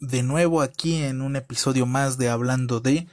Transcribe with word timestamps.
de 0.00 0.22
nuevo 0.22 0.62
aquí 0.62 0.96
en 0.96 1.20
un 1.20 1.36
episodio 1.36 1.86
más 1.86 2.16
de 2.18 2.28
Hablando 2.28 2.80
de 2.80 3.06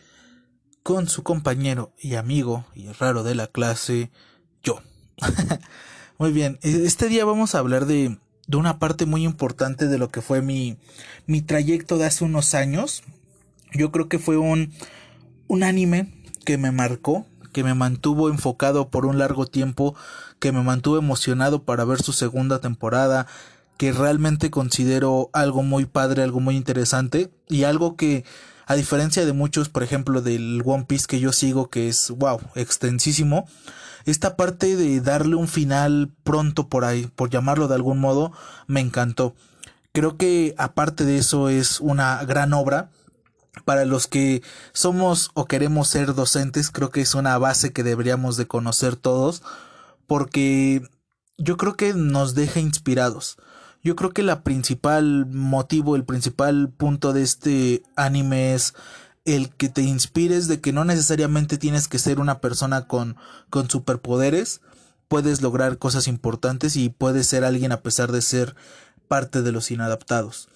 con 0.84 1.10
su 1.10 1.22
compañero 1.22 1.92
y 2.00 2.16
amigo 2.16 2.66
y 2.74 2.88
raro 2.94 3.24
de 3.24 3.36
la 3.36 3.48
clase, 3.48 4.10
yo. 4.64 4.82
muy 6.18 6.32
bien, 6.32 6.60
e, 6.62 6.86
este 6.86 7.10
día 7.10 7.26
vamos 7.26 7.56
a 7.56 7.60
hablar 7.60 7.86
de, 7.86 8.18
de 8.48 8.58
una 8.58 8.80
parte 8.80 9.06
muy 9.06 9.26
importante 9.26 9.88
de 9.88 9.98
lo 9.98 10.10
que 10.10 10.22
fue 10.22 10.42
mi, 10.42 10.78
mi 11.26 11.42
trayecto 11.42 11.98
de 11.98 12.06
hace 12.06 12.24
unos 12.24 12.54
años. 12.54 13.04
Yo 13.74 13.92
creo 13.92 14.08
que 14.08 14.18
fue 14.18 14.38
un, 14.38 14.72
un 15.48 15.64
anime 15.64 16.14
que 16.46 16.58
me 16.58 16.72
marcó, 16.72 17.26
que 17.52 17.66
me 17.66 17.74
mantuvo 17.74 18.30
enfocado 18.30 18.90
por 18.90 19.06
un 19.06 19.18
largo 19.18 19.46
tiempo, 19.46 19.94
que 20.40 20.54
me 20.54 20.64
mantuvo 20.64 20.98
emocionado 20.98 21.64
para 21.64 21.84
ver 21.84 22.02
su 22.02 22.14
segunda 22.14 22.62
temporada, 22.62 23.28
que 23.78 23.92
realmente 23.92 24.52
considero 24.52 25.30
algo 25.34 25.64
muy 25.64 25.86
padre, 25.86 26.24
algo 26.24 26.40
muy 26.40 26.56
interesante 26.56 27.32
y 27.48 27.64
algo 27.64 27.96
que 27.96 28.26
a 28.66 28.76
diferencia 28.76 29.26
de 29.26 29.34
muchos, 29.34 29.70
por 29.70 29.84
ejemplo, 29.84 30.22
del 30.22 30.62
One 30.66 30.86
Piece 30.86 31.06
que 31.08 31.22
yo 31.22 31.32
sigo, 31.32 31.70
que 31.70 31.88
es, 31.88 32.12
wow, 32.12 32.42
extensísimo, 32.56 33.48
esta 34.06 34.36
parte 34.36 34.76
de 34.76 35.00
darle 35.00 35.36
un 35.36 35.48
final 35.48 36.12
pronto 36.24 36.68
por 36.68 36.84
ahí, 36.84 37.08
por 37.16 37.30
llamarlo 37.30 37.68
de 37.68 37.76
algún 37.76 38.00
modo, 38.00 38.34
me 38.68 38.82
encantó. 38.82 39.36
Creo 39.94 40.18
que 40.18 40.54
aparte 40.58 41.06
de 41.06 41.18
eso 41.18 41.50
es 41.50 41.80
una 41.80 42.24
gran 42.26 42.54
obra. 42.54 42.90
Para 43.66 43.86
los 43.86 44.06
que 44.06 44.44
somos 44.72 45.32
o 45.34 45.46
queremos 45.46 45.88
ser 45.88 46.14
docentes, 46.14 46.70
creo 46.70 46.92
que 46.92 47.02
es 47.02 47.16
una 47.16 47.38
base 47.38 47.74
que 47.74 47.84
deberíamos 47.84 48.38
de 48.38 48.48
conocer 48.48 48.96
todos, 48.96 49.42
porque 50.06 50.84
yo 51.38 51.58
creo 51.58 51.76
que 51.76 51.94
nos 51.94 52.36
deja 52.36 52.60
inspirados 52.60 53.38
yo 53.88 53.96
creo 53.96 54.12
que 54.12 54.22
la 54.22 54.44
principal 54.44 55.28
motivo, 55.28 55.96
el 55.96 56.04
principal 56.04 56.70
punto 56.76 57.14
de 57.14 57.24
este 57.24 57.84
anime 57.96 58.54
es 58.54 58.74
el 59.24 59.50
que 59.50 59.70
te 59.70 59.82
inspires 59.82 60.50
de 60.50 60.60
que 60.60 60.74
no 60.74 60.84
necesariamente 60.84 61.58
tienes 61.58 61.88
que 61.88 61.98
ser 61.98 62.20
una 62.20 62.42
persona 62.42 62.86
con, 62.86 63.16
con 63.50 63.70
superpoderes, 63.70 64.60
puedes 65.08 65.42
lograr 65.42 65.78
cosas 65.78 66.10
importantes 66.10 66.76
y 66.76 66.90
puedes 66.90 67.28
ser 67.28 67.46
alguien 67.46 67.72
a 67.72 67.80
pesar 67.80 68.12
de 68.12 68.22
ser 68.22 68.58
parte 69.08 69.42
de 69.42 69.54
los 69.54 69.72
inadaptados. 69.72 70.50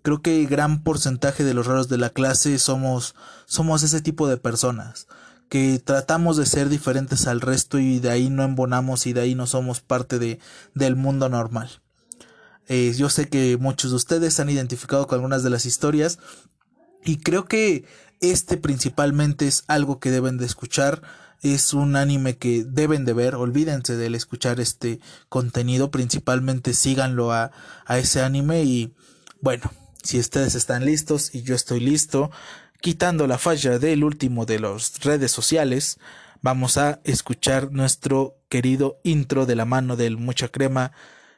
Creo 0.00 0.22
que 0.22 0.46
gran 0.46 0.82
porcentaje 0.82 1.44
de 1.44 1.52
los 1.52 1.66
raros 1.66 1.90
de 1.90 1.98
la 1.98 2.08
clase 2.08 2.58
somos, 2.58 3.14
somos 3.44 3.82
ese 3.82 4.00
tipo 4.00 4.28
de 4.28 4.38
personas 4.38 5.08
que 5.50 5.78
tratamos 5.78 6.38
de 6.38 6.46
ser 6.46 6.70
diferentes 6.70 7.26
al 7.26 7.42
resto 7.42 7.78
y 7.78 7.98
de 7.98 8.10
ahí 8.10 8.30
no 8.30 8.44
embonamos 8.44 9.06
y 9.06 9.12
de 9.12 9.20
ahí 9.20 9.34
no 9.34 9.46
somos 9.46 9.80
parte 9.82 10.18
de, 10.18 10.38
del 10.72 10.96
mundo 10.96 11.28
normal. 11.28 11.82
Eh, 12.68 12.92
yo 12.96 13.08
sé 13.08 13.28
que 13.28 13.56
muchos 13.56 13.90
de 13.90 13.96
ustedes 13.96 14.34
se 14.34 14.42
han 14.42 14.50
identificado 14.50 15.06
con 15.06 15.16
algunas 15.16 15.42
de 15.42 15.50
las 15.50 15.66
historias 15.66 16.18
y 17.04 17.16
creo 17.18 17.46
que 17.46 17.84
este 18.20 18.56
principalmente 18.56 19.46
es 19.46 19.64
algo 19.68 19.98
que 19.98 20.10
deben 20.10 20.38
de 20.38 20.46
escuchar. 20.46 21.02
Es 21.40 21.72
un 21.72 21.96
anime 21.96 22.36
que 22.36 22.64
deben 22.64 23.04
de 23.04 23.12
ver. 23.12 23.36
Olvídense 23.36 23.96
del 23.96 24.14
escuchar 24.14 24.60
este 24.60 25.00
contenido. 25.28 25.90
Principalmente 25.90 26.74
síganlo 26.74 27.32
a, 27.32 27.52
a 27.86 27.98
ese 27.98 28.22
anime. 28.22 28.64
Y 28.64 28.92
bueno, 29.40 29.70
si 30.02 30.18
ustedes 30.18 30.54
están 30.54 30.84
listos 30.84 31.34
y 31.34 31.42
yo 31.42 31.54
estoy 31.54 31.80
listo, 31.80 32.30
quitando 32.80 33.26
la 33.26 33.38
falla 33.38 33.78
del 33.78 34.04
último 34.04 34.46
de 34.46 34.58
las 34.58 35.00
redes 35.00 35.30
sociales, 35.30 35.98
vamos 36.42 36.76
a 36.76 37.00
escuchar 37.04 37.70
nuestro 37.72 38.36
querido 38.48 39.00
intro 39.04 39.46
de 39.46 39.56
la 39.56 39.64
mano 39.64 39.96
del 39.96 40.16
mucha 40.16 40.48
crema 40.48 40.92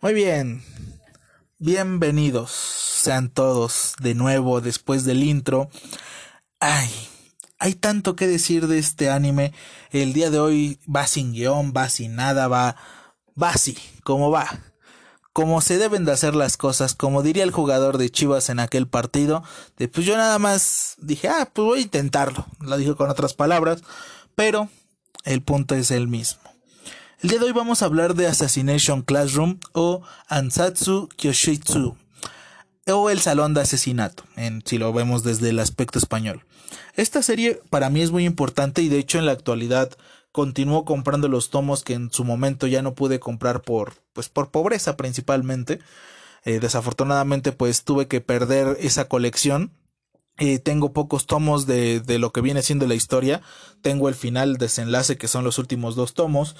Muy 0.00 0.14
bien. 0.14 0.62
Bienvenidos 1.58 2.50
sean 2.98 3.30
todos 3.30 3.94
de 4.00 4.14
nuevo 4.14 4.60
después 4.60 5.04
del 5.04 5.22
intro. 5.22 5.70
Ay, 6.60 6.90
hay 7.58 7.74
tanto 7.74 8.16
que 8.16 8.26
decir 8.26 8.66
de 8.66 8.78
este 8.78 9.10
anime. 9.10 9.52
El 9.90 10.12
día 10.12 10.30
de 10.30 10.38
hoy 10.38 10.78
va 10.94 11.06
sin 11.06 11.32
guion, 11.32 11.72
va 11.76 11.88
sin 11.88 12.16
nada, 12.16 12.48
va, 12.48 12.76
va 13.40 13.50
así, 13.50 13.78
como 14.04 14.30
va. 14.30 14.46
Como 15.32 15.60
se 15.60 15.78
deben 15.78 16.04
de 16.04 16.12
hacer 16.12 16.34
las 16.34 16.56
cosas, 16.56 16.94
como 16.94 17.22
diría 17.22 17.44
el 17.44 17.52
jugador 17.52 17.96
de 17.98 18.10
Chivas 18.10 18.50
en 18.50 18.58
aquel 18.58 18.88
partido, 18.88 19.42
pues 19.76 20.04
yo 20.04 20.16
nada 20.16 20.38
más 20.38 20.96
dije, 20.98 21.28
ah, 21.28 21.48
pues 21.52 21.64
voy 21.64 21.78
a 21.78 21.82
intentarlo. 21.82 22.46
Lo 22.60 22.76
dijo 22.76 22.96
con 22.96 23.08
otras 23.08 23.34
palabras, 23.34 23.82
pero 24.34 24.68
el 25.24 25.42
punto 25.42 25.74
es 25.76 25.90
el 25.90 26.08
mismo. 26.08 26.57
El 27.20 27.30
día 27.30 27.40
de 27.40 27.46
hoy 27.46 27.52
vamos 27.52 27.82
a 27.82 27.86
hablar 27.86 28.14
de 28.14 28.28
Assassination 28.28 29.02
Classroom 29.02 29.58
o 29.72 30.02
Ansatsu 30.28 31.08
Kyoshitsu 31.16 31.96
o 32.86 33.10
el 33.10 33.18
salón 33.18 33.54
de 33.54 33.60
asesinato, 33.60 34.22
si 34.64 34.78
lo 34.78 34.92
vemos 34.92 35.24
desde 35.24 35.48
el 35.48 35.58
aspecto 35.58 35.98
español. 35.98 36.44
Esta 36.94 37.20
serie 37.24 37.60
para 37.70 37.90
mí 37.90 38.02
es 38.02 38.12
muy 38.12 38.24
importante 38.24 38.82
y 38.82 38.88
de 38.88 39.00
hecho 39.00 39.18
en 39.18 39.26
la 39.26 39.32
actualidad 39.32 39.90
continúo 40.30 40.84
comprando 40.84 41.26
los 41.26 41.50
tomos 41.50 41.82
que 41.82 41.94
en 41.94 42.12
su 42.12 42.22
momento 42.22 42.68
ya 42.68 42.82
no 42.82 42.94
pude 42.94 43.18
comprar 43.18 43.62
por 43.62 43.94
pues 44.12 44.28
por 44.28 44.52
pobreza 44.52 44.96
principalmente. 44.96 45.80
Eh, 46.44 46.60
desafortunadamente 46.60 47.50
pues 47.50 47.82
tuve 47.82 48.06
que 48.06 48.20
perder 48.20 48.76
esa 48.78 49.08
colección 49.08 49.72
eh, 50.40 50.60
tengo 50.60 50.92
pocos 50.92 51.26
tomos 51.26 51.66
de, 51.66 51.98
de, 51.98 52.20
lo 52.20 52.30
que 52.30 52.40
viene 52.40 52.62
siendo 52.62 52.86
la 52.86 52.94
historia. 52.94 53.42
Tengo 53.82 54.08
el 54.08 54.14
final 54.14 54.56
desenlace 54.56 55.16
que 55.16 55.26
son 55.26 55.42
los 55.42 55.58
últimos 55.58 55.96
dos 55.96 56.14
tomos 56.14 56.54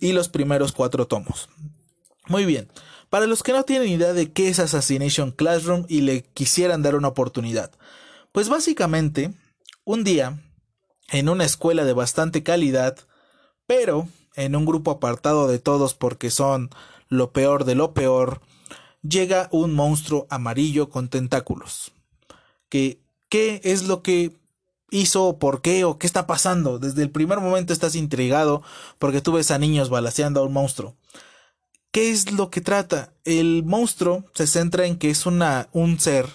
y 0.00 0.12
los 0.12 0.28
primeros 0.28 0.72
cuatro 0.72 1.06
tomos. 1.06 1.48
Muy 2.26 2.44
bien, 2.44 2.68
para 3.10 3.26
los 3.26 3.42
que 3.42 3.52
no 3.52 3.64
tienen 3.64 3.88
idea 3.88 4.12
de 4.12 4.32
qué 4.32 4.48
es 4.48 4.58
Assassination 4.58 5.30
Classroom 5.30 5.86
y 5.88 6.02
le 6.02 6.22
quisieran 6.22 6.82
dar 6.82 6.94
una 6.94 7.08
oportunidad, 7.08 7.70
pues 8.32 8.48
básicamente, 8.48 9.32
un 9.84 10.04
día, 10.04 10.38
en 11.10 11.28
una 11.28 11.44
escuela 11.44 11.84
de 11.84 11.94
bastante 11.94 12.42
calidad, 12.42 12.98
pero 13.66 14.08
en 14.34 14.54
un 14.54 14.66
grupo 14.66 14.90
apartado 14.90 15.48
de 15.48 15.58
todos 15.58 15.94
porque 15.94 16.30
son 16.30 16.70
lo 17.08 17.32
peor 17.32 17.64
de 17.64 17.74
lo 17.74 17.94
peor, 17.94 18.42
llega 19.02 19.48
un 19.50 19.74
monstruo 19.74 20.26
amarillo 20.30 20.90
con 20.90 21.08
tentáculos. 21.08 21.92
Que, 22.68 23.00
¿Qué 23.28 23.60
es 23.64 23.84
lo 23.84 24.02
que 24.02 24.37
hizo, 24.90 25.38
por 25.38 25.62
qué 25.62 25.84
o 25.84 25.98
qué 25.98 26.06
está 26.06 26.26
pasando. 26.26 26.78
Desde 26.78 27.02
el 27.02 27.10
primer 27.10 27.40
momento 27.40 27.72
estás 27.72 27.94
intrigado 27.94 28.62
porque 28.98 29.20
tú 29.20 29.32
ves 29.32 29.50
a 29.50 29.58
niños 29.58 29.90
balaseando 29.90 30.40
a 30.40 30.44
un 30.44 30.52
monstruo. 30.52 30.96
¿Qué 31.90 32.10
es 32.10 32.32
lo 32.32 32.50
que 32.50 32.60
trata? 32.60 33.12
El 33.24 33.64
monstruo 33.64 34.24
se 34.34 34.46
centra 34.46 34.86
en 34.86 34.98
que 34.98 35.10
es 35.10 35.26
una, 35.26 35.68
un 35.72 35.98
ser 35.98 36.26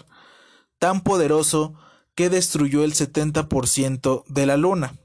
tan 0.79 1.01
poderoso 1.01 1.75
que 2.15 2.29
destruyó 2.29 2.83
el 2.83 2.93
70% 2.93 4.23
de 4.27 4.45
la 4.45 4.57
luna. 4.57 4.95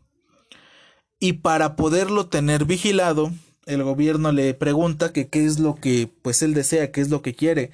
Y 1.21 1.35
para 1.35 1.77
poderlo 1.77 2.27
tener 2.27 2.65
vigilado, 2.65 3.33
el 3.67 3.83
gobierno 3.83 4.33
le 4.33 4.55
pregunta 4.55 5.13
qué 5.13 5.29
es 5.33 5.59
lo 5.59 5.75
que 5.75 6.11
pues 6.23 6.43
él 6.43 6.55
desea, 6.55 6.91
qué 6.93 7.01
es 7.01 7.11
lo 7.11 7.23
que 7.23 7.35
quiere. 7.35 7.71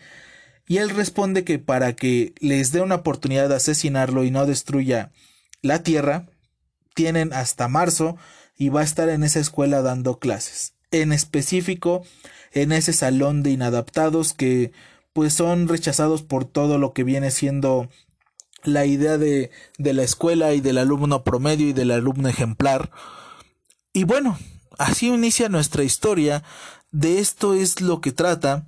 Y 0.66 0.78
él 0.78 0.90
responde 0.90 1.44
que 1.44 1.58
para 1.58 1.94
que 1.94 2.34
les 2.40 2.72
dé 2.72 2.80
una 2.80 2.96
oportunidad 2.96 3.48
de 3.48 3.56
asesinarlo 3.56 4.24
y 4.24 4.30
no 4.30 4.46
destruya 4.46 5.12
la 5.64 5.82
Tierra, 5.82 6.26
tienen 6.94 7.32
hasta 7.32 7.68
marzo 7.68 8.16
y 8.56 8.68
va 8.68 8.82
a 8.82 8.84
estar 8.84 9.08
en 9.08 9.24
esa 9.24 9.40
escuela 9.40 9.80
dando 9.80 10.18
clases. 10.18 10.74
En 10.90 11.10
específico, 11.10 12.04
en 12.52 12.70
ese 12.70 12.92
salón 12.92 13.42
de 13.42 13.50
inadaptados 13.50 14.34
que 14.34 14.72
pues 15.14 15.32
son 15.32 15.66
rechazados 15.66 16.22
por 16.22 16.44
todo 16.44 16.76
lo 16.76 16.92
que 16.92 17.02
viene 17.02 17.30
siendo 17.30 17.88
la 18.62 18.84
idea 18.84 19.16
de, 19.16 19.50
de 19.78 19.92
la 19.94 20.02
escuela 20.02 20.52
y 20.52 20.60
del 20.60 20.76
alumno 20.76 21.24
promedio 21.24 21.68
y 21.68 21.72
del 21.72 21.92
alumno 21.92 22.28
ejemplar. 22.28 22.90
Y 23.94 24.04
bueno, 24.04 24.38
así 24.78 25.08
inicia 25.08 25.48
nuestra 25.48 25.82
historia 25.82 26.44
de 26.90 27.20
esto 27.20 27.54
es 27.54 27.80
lo 27.80 28.02
que 28.02 28.12
trata 28.12 28.66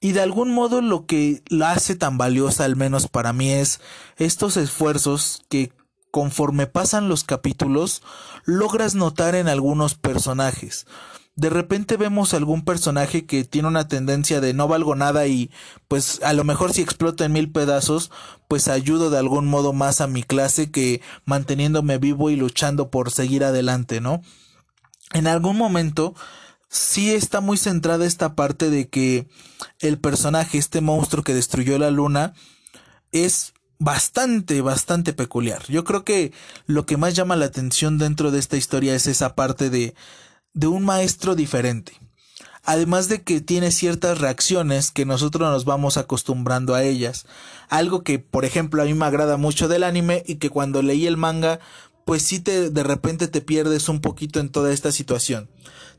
y 0.00 0.10
de 0.10 0.22
algún 0.22 0.52
modo 0.52 0.80
lo 0.82 1.06
que 1.06 1.42
la 1.48 1.70
hace 1.70 1.94
tan 1.94 2.18
valiosa 2.18 2.64
al 2.64 2.74
menos 2.74 3.06
para 3.06 3.32
mí 3.32 3.52
es 3.52 3.80
estos 4.16 4.56
esfuerzos 4.56 5.44
que 5.48 5.72
conforme 6.12 6.68
pasan 6.68 7.08
los 7.08 7.24
capítulos 7.24 8.02
logras 8.44 8.94
notar 8.94 9.34
en 9.34 9.48
algunos 9.48 9.96
personajes 9.96 10.86
de 11.34 11.48
repente 11.48 11.96
vemos 11.96 12.34
algún 12.34 12.62
personaje 12.62 13.24
que 13.24 13.44
tiene 13.44 13.68
una 13.68 13.88
tendencia 13.88 14.40
de 14.40 14.52
no 14.52 14.68
valgo 14.68 14.94
nada 14.94 15.26
y 15.26 15.50
pues 15.88 16.20
a 16.22 16.34
lo 16.34 16.44
mejor 16.44 16.74
si 16.74 16.82
explota 16.82 17.24
en 17.24 17.32
mil 17.32 17.50
pedazos, 17.50 18.10
pues 18.48 18.68
ayudo 18.68 19.08
de 19.08 19.18
algún 19.18 19.46
modo 19.46 19.72
más 19.72 20.00
a 20.02 20.06
mi 20.06 20.22
clase 20.22 20.70
que 20.70 21.00
manteniéndome 21.24 21.96
vivo 21.96 22.28
y 22.28 22.36
luchando 22.36 22.90
por 22.90 23.10
seguir 23.10 23.44
adelante, 23.44 24.00
¿no? 24.00 24.20
En 25.14 25.26
algún 25.26 25.56
momento 25.56 26.14
sí 26.68 27.12
está 27.14 27.40
muy 27.40 27.56
centrada 27.56 28.04
esta 28.04 28.34
parte 28.34 28.68
de 28.68 28.88
que 28.88 29.26
el 29.80 29.98
personaje, 29.98 30.58
este 30.58 30.82
monstruo 30.82 31.24
que 31.24 31.34
destruyó 31.34 31.78
la 31.78 31.90
luna, 31.90 32.34
es 33.10 33.54
bastante, 33.82 34.60
bastante 34.60 35.12
peculiar. 35.12 35.64
Yo 35.68 35.84
creo 35.84 36.04
que 36.04 36.32
lo 36.66 36.86
que 36.86 36.96
más 36.96 37.14
llama 37.14 37.36
la 37.36 37.46
atención 37.46 37.98
dentro 37.98 38.30
de 38.30 38.38
esta 38.38 38.56
historia 38.56 38.94
es 38.94 39.06
esa 39.06 39.34
parte 39.34 39.70
de 39.70 39.94
de 40.54 40.66
un 40.66 40.84
maestro 40.84 41.34
diferente. 41.34 41.92
Además 42.64 43.08
de 43.08 43.22
que 43.22 43.40
tiene 43.40 43.72
ciertas 43.72 44.18
reacciones 44.18 44.92
que 44.92 45.04
nosotros 45.04 45.50
nos 45.50 45.64
vamos 45.64 45.96
acostumbrando 45.96 46.74
a 46.74 46.84
ellas. 46.84 47.26
Algo 47.68 48.04
que, 48.04 48.20
por 48.20 48.44
ejemplo, 48.44 48.82
a 48.82 48.84
mí 48.84 48.94
me 48.94 49.04
agrada 49.04 49.36
mucho 49.36 49.66
del 49.66 49.82
anime 49.82 50.22
y 50.26 50.36
que 50.36 50.50
cuando 50.50 50.80
leí 50.80 51.06
el 51.06 51.16
manga, 51.16 51.58
pues 52.04 52.22
sí 52.22 52.38
te 52.38 52.70
de 52.70 52.82
repente 52.84 53.26
te 53.26 53.40
pierdes 53.40 53.88
un 53.88 54.00
poquito 54.00 54.38
en 54.38 54.48
toda 54.48 54.72
esta 54.72 54.92
situación. 54.92 55.48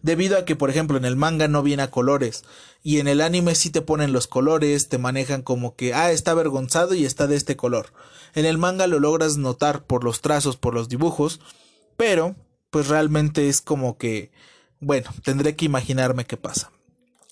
Debido 0.04 0.38
a 0.38 0.46
que, 0.46 0.56
por 0.56 0.70
ejemplo, 0.70 0.98
en 0.98 1.06
el 1.06 1.18
manga 1.18 1.50
no 1.50 1.64
viene 1.64 1.84
a 1.84 1.92
colores 1.92 2.44
y 2.84 3.00
en 3.00 3.08
el 3.08 3.22
anime 3.22 3.56
sí 3.56 3.70
te 3.70 3.82
ponen 3.82 4.12
los 4.12 4.28
colores, 4.28 4.90
te 4.90 4.98
manejan 4.98 5.42
como 5.42 5.76
que, 5.76 5.94
ah, 5.94 6.12
está 6.12 6.32
avergonzado 6.32 6.94
y 6.94 7.06
está 7.06 7.28
de 7.28 7.38
este 7.38 7.56
color. 7.56 7.94
En 8.36 8.46
el 8.46 8.58
manga 8.58 8.88
lo 8.88 9.00
logras 9.00 9.38
notar 9.38 9.86
por 9.86 10.04
los 10.04 10.20
trazos, 10.20 10.58
por 10.58 10.74
los 10.74 10.90
dibujos, 10.90 11.40
pero 11.96 12.36
pues 12.70 12.90
realmente 12.90 13.48
es 13.48 13.62
como 13.62 13.98
que, 13.98 14.32
bueno, 14.82 15.10
tendré 15.24 15.56
que 15.56 15.66
imaginarme 15.66 16.26
qué 16.26 16.36
pasa. 16.36 16.72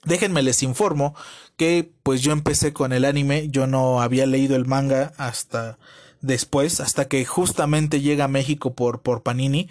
Déjenme 0.05 0.41
les 0.41 0.63
informo 0.63 1.15
que 1.57 1.91
pues 2.01 2.21
yo 2.21 2.31
empecé 2.31 2.71
con 2.73 2.93
el 2.93 3.03
anime, 3.05 3.49
yo 3.49 3.67
no 3.67 4.01
había 4.01 4.25
leído 4.25 4.55
el 4.55 4.65
manga 4.65 5.13
hasta 5.17 5.77
después, 6.21 6.79
hasta 6.79 7.07
que 7.07 7.25
justamente 7.25 7.99
llega 7.99 8.25
a 8.25 8.29
México 8.29 8.73
por, 8.73 9.01
por 9.01 9.21
Panini. 9.21 9.69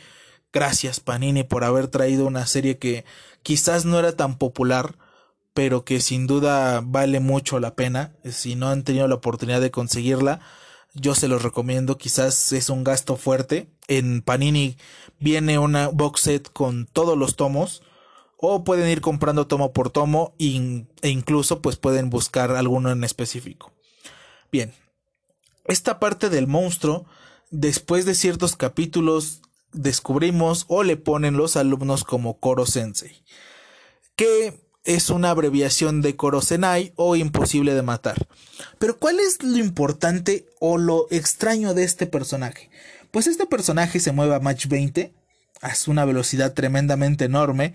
Gracias 0.52 1.00
Panini 1.00 1.42
por 1.42 1.64
haber 1.64 1.88
traído 1.88 2.26
una 2.26 2.46
serie 2.46 2.78
que 2.78 3.04
quizás 3.42 3.84
no 3.86 3.98
era 3.98 4.12
tan 4.14 4.36
popular, 4.36 4.94
pero 5.60 5.84
que 5.84 6.00
sin 6.00 6.26
duda 6.26 6.80
vale 6.82 7.20
mucho 7.20 7.60
la 7.60 7.74
pena. 7.74 8.14
Si 8.24 8.54
no 8.54 8.70
han 8.70 8.82
tenido 8.82 9.06
la 9.08 9.16
oportunidad 9.16 9.60
de 9.60 9.70
conseguirla, 9.70 10.40
yo 10.94 11.14
se 11.14 11.28
los 11.28 11.42
recomiendo, 11.42 11.98
quizás 11.98 12.54
es 12.54 12.70
un 12.70 12.82
gasto 12.82 13.16
fuerte. 13.16 13.68
En 13.86 14.22
Panini 14.22 14.78
viene 15.18 15.58
una 15.58 15.88
box 15.88 16.22
set 16.22 16.50
con 16.50 16.86
todos 16.86 17.18
los 17.18 17.36
tomos 17.36 17.82
o 18.38 18.64
pueden 18.64 18.88
ir 18.88 19.02
comprando 19.02 19.48
tomo 19.48 19.74
por 19.74 19.90
tomo 19.90 20.34
e 20.38 20.78
incluso 21.02 21.60
pues 21.60 21.76
pueden 21.76 22.08
buscar 22.08 22.52
alguno 22.52 22.90
en 22.90 23.04
específico. 23.04 23.70
Bien, 24.50 24.72
esta 25.66 26.00
parte 26.00 26.30
del 26.30 26.46
monstruo, 26.46 27.04
después 27.50 28.06
de 28.06 28.14
ciertos 28.14 28.56
capítulos, 28.56 29.42
descubrimos 29.74 30.64
o 30.68 30.84
le 30.84 30.96
ponen 30.96 31.36
los 31.36 31.56
alumnos 31.56 32.02
como 32.02 32.40
Koro 32.40 32.64
Sensei, 32.64 33.22
que 34.16 34.69
es 34.84 35.10
una 35.10 35.30
abreviación 35.30 36.00
de 36.00 36.16
Korosenai 36.16 36.92
o 36.96 37.16
imposible 37.16 37.74
de 37.74 37.82
matar. 37.82 38.26
Pero 38.78 38.98
¿cuál 38.98 39.20
es 39.20 39.42
lo 39.42 39.58
importante 39.58 40.46
o 40.58 40.78
lo 40.78 41.06
extraño 41.10 41.74
de 41.74 41.84
este 41.84 42.06
personaje? 42.06 42.70
Pues 43.10 43.26
este 43.26 43.46
personaje 43.46 44.00
se 44.00 44.12
mueve 44.12 44.34
a 44.34 44.40
Match 44.40 44.66
20, 44.66 45.12
a 45.62 45.72
una 45.88 46.04
velocidad 46.04 46.54
tremendamente 46.54 47.24
enorme, 47.24 47.74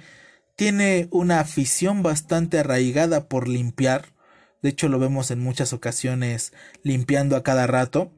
tiene 0.55 1.07
una 1.11 1.41
afición 1.41 2.01
bastante 2.01 2.59
arraigada 2.59 3.27
por 3.27 3.47
limpiar, 3.47 4.13
de 4.61 4.69
hecho 4.69 4.87
lo 4.87 4.97
vemos 4.97 5.29
en 5.29 5.41
muchas 5.41 5.73
ocasiones 5.73 6.53
limpiando 6.81 7.35
a 7.35 7.43
cada 7.43 7.67
rato. 7.67 8.11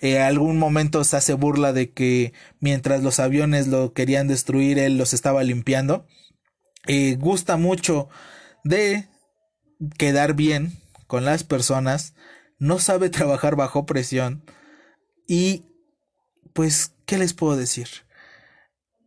En 0.00 0.22
algún 0.22 0.58
momento 0.58 1.04
se 1.04 1.16
hace 1.16 1.34
burla 1.34 1.72
de 1.72 1.92
que 1.92 2.32
mientras 2.58 3.02
los 3.04 3.20
aviones 3.20 3.68
lo 3.68 3.92
querían 3.92 4.26
destruir, 4.26 4.78
él 4.78 4.98
los 4.98 5.14
estaba 5.14 5.44
limpiando. 5.44 6.04
Gusta 7.18 7.56
mucho 7.56 8.08
de 8.62 9.08
quedar 9.98 10.34
bien 10.34 10.78
con 11.06 11.24
las 11.24 11.44
personas, 11.44 12.14
no 12.58 12.78
sabe 12.78 13.08
trabajar 13.10 13.56
bajo 13.56 13.86
presión 13.86 14.44
y 15.26 15.64
pues, 16.52 16.92
¿qué 17.06 17.18
les 17.18 17.34
puedo 17.34 17.56
decir? 17.56 17.88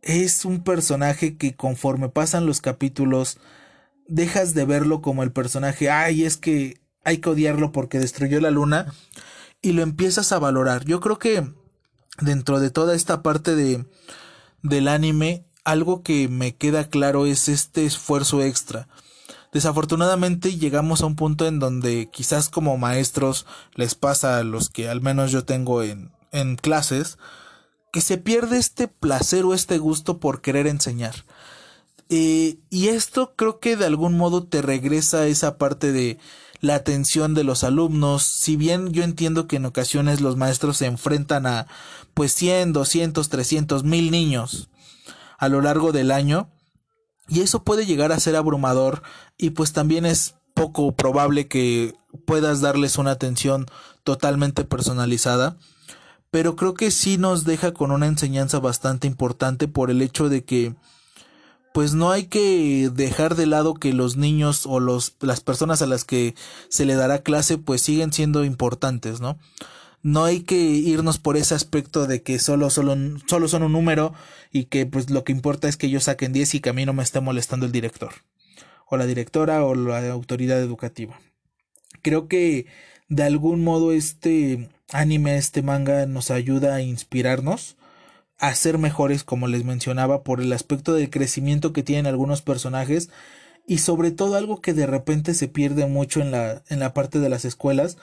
Es 0.02 0.44
un 0.44 0.62
personaje 0.62 1.36
que 1.36 1.54
conforme 1.56 2.08
pasan 2.08 2.46
los 2.46 2.60
capítulos, 2.60 3.38
dejas 4.06 4.54
de 4.54 4.64
verlo 4.64 5.02
como 5.02 5.22
el 5.22 5.32
personaje, 5.32 5.90
ay, 5.90 6.24
es 6.24 6.36
que 6.36 6.80
hay 7.04 7.18
que 7.18 7.30
odiarlo 7.30 7.72
porque 7.72 7.98
destruyó 7.98 8.40
la 8.40 8.50
luna, 8.50 8.92
y 9.60 9.72
lo 9.72 9.82
empiezas 9.82 10.32
a 10.32 10.38
valorar. 10.38 10.84
Yo 10.84 11.00
creo 11.00 11.18
que 11.18 11.52
dentro 12.20 12.60
de 12.60 12.70
toda 12.70 12.94
esta 12.94 13.22
parte 13.22 13.56
de, 13.56 13.86
del 14.62 14.88
anime, 14.88 15.47
algo 15.64 16.02
que 16.02 16.28
me 16.28 16.54
queda 16.56 16.88
claro 16.88 17.26
es 17.26 17.48
este 17.48 17.84
esfuerzo 17.84 18.42
extra. 18.42 18.88
Desafortunadamente 19.52 20.56
llegamos 20.56 21.00
a 21.00 21.06
un 21.06 21.16
punto 21.16 21.46
en 21.46 21.58
donde 21.58 22.10
quizás 22.10 22.48
como 22.48 22.76
maestros 22.76 23.46
les 23.74 23.94
pasa 23.94 24.38
a 24.38 24.44
los 24.44 24.68
que 24.68 24.88
al 24.88 25.00
menos 25.00 25.32
yo 25.32 25.44
tengo 25.44 25.82
en, 25.82 26.10
en 26.32 26.56
clases, 26.56 27.18
que 27.92 28.00
se 28.02 28.18
pierde 28.18 28.58
este 28.58 28.88
placer 28.88 29.44
o 29.44 29.54
este 29.54 29.78
gusto 29.78 30.18
por 30.18 30.42
querer 30.42 30.66
enseñar. 30.66 31.24
Eh, 32.10 32.58
y 32.70 32.88
esto 32.88 33.34
creo 33.36 33.58
que 33.58 33.76
de 33.76 33.86
algún 33.86 34.16
modo 34.16 34.44
te 34.44 34.62
regresa 34.62 35.18
a 35.18 35.26
esa 35.26 35.58
parte 35.58 35.92
de 35.92 36.18
la 36.60 36.74
atención 36.74 37.34
de 37.34 37.44
los 37.44 37.64
alumnos. 37.64 38.24
Si 38.24 38.56
bien 38.56 38.92
yo 38.92 39.02
entiendo 39.02 39.46
que 39.46 39.56
en 39.56 39.66
ocasiones 39.66 40.20
los 40.20 40.36
maestros 40.36 40.76
se 40.78 40.86
enfrentan 40.86 41.46
a 41.46 41.66
pues 42.14 42.32
100, 42.34 42.72
200, 42.72 43.28
300, 43.28 43.84
mil 43.84 44.10
niños 44.10 44.68
a 45.38 45.48
lo 45.48 45.62
largo 45.62 45.92
del 45.92 46.10
año, 46.10 46.50
y 47.28 47.40
eso 47.40 47.62
puede 47.62 47.86
llegar 47.86 48.12
a 48.12 48.20
ser 48.20 48.36
abrumador 48.36 49.02
y 49.36 49.50
pues 49.50 49.72
también 49.72 50.06
es 50.06 50.34
poco 50.54 50.92
probable 50.92 51.46
que 51.46 51.94
puedas 52.26 52.60
darles 52.60 52.98
una 52.98 53.12
atención 53.12 53.66
totalmente 54.02 54.64
personalizada. 54.64 55.56
Pero 56.30 56.56
creo 56.56 56.74
que 56.74 56.90
sí 56.90 57.16
nos 57.16 57.44
deja 57.44 57.72
con 57.72 57.90
una 57.90 58.06
enseñanza 58.06 58.58
bastante 58.58 59.06
importante 59.06 59.68
por 59.68 59.90
el 59.90 60.02
hecho 60.02 60.28
de 60.28 60.44
que 60.44 60.74
pues 61.72 61.94
no 61.94 62.10
hay 62.10 62.26
que 62.26 62.90
dejar 62.92 63.34
de 63.34 63.46
lado 63.46 63.74
que 63.74 63.92
los 63.92 64.16
niños 64.16 64.66
o 64.66 64.80
los, 64.80 65.14
las 65.20 65.40
personas 65.40 65.80
a 65.80 65.86
las 65.86 66.04
que 66.04 66.34
se 66.68 66.86
le 66.86 66.96
dará 66.96 67.22
clase 67.22 67.56
pues 67.56 67.82
siguen 67.82 68.12
siendo 68.12 68.44
importantes, 68.44 69.20
¿no? 69.20 69.38
No 70.08 70.24
hay 70.24 70.40
que 70.40 70.56
irnos 70.56 71.18
por 71.18 71.36
ese 71.36 71.54
aspecto 71.54 72.06
de 72.06 72.22
que 72.22 72.38
solo, 72.38 72.70
solo, 72.70 72.96
solo 73.26 73.46
son 73.46 73.62
un 73.62 73.72
número 73.72 74.14
y 74.50 74.64
que 74.64 74.86
pues 74.86 75.10
lo 75.10 75.22
que 75.22 75.32
importa 75.32 75.68
es 75.68 75.76
que 75.76 75.86
ellos 75.86 76.04
saquen 76.04 76.32
10 76.32 76.54
y 76.54 76.60
que 76.60 76.70
a 76.70 76.72
mí 76.72 76.86
no 76.86 76.94
me 76.94 77.02
esté 77.02 77.20
molestando 77.20 77.66
el 77.66 77.72
director 77.72 78.14
o 78.86 78.96
la 78.96 79.04
directora 79.04 79.62
o 79.64 79.74
la 79.74 80.10
autoridad 80.10 80.60
educativa. 80.60 81.20
Creo 82.00 82.26
que 82.26 82.66
de 83.08 83.22
algún 83.22 83.62
modo 83.62 83.92
este 83.92 84.70
anime, 84.92 85.36
este 85.36 85.60
manga 85.60 86.06
nos 86.06 86.30
ayuda 86.30 86.76
a 86.76 86.80
inspirarnos 86.80 87.76
a 88.38 88.54
ser 88.54 88.78
mejores, 88.78 89.24
como 89.24 89.46
les 89.46 89.64
mencionaba, 89.64 90.22
por 90.22 90.40
el 90.40 90.54
aspecto 90.54 90.94
del 90.94 91.10
crecimiento 91.10 91.74
que 91.74 91.82
tienen 91.82 92.06
algunos 92.06 92.40
personajes 92.40 93.10
y 93.66 93.78
sobre 93.78 94.10
todo 94.10 94.36
algo 94.36 94.62
que 94.62 94.72
de 94.72 94.86
repente 94.86 95.34
se 95.34 95.48
pierde 95.48 95.84
mucho 95.86 96.22
en 96.22 96.30
la, 96.30 96.62
en 96.68 96.78
la 96.78 96.94
parte 96.94 97.18
de 97.18 97.28
las 97.28 97.44
escuelas, 97.44 97.98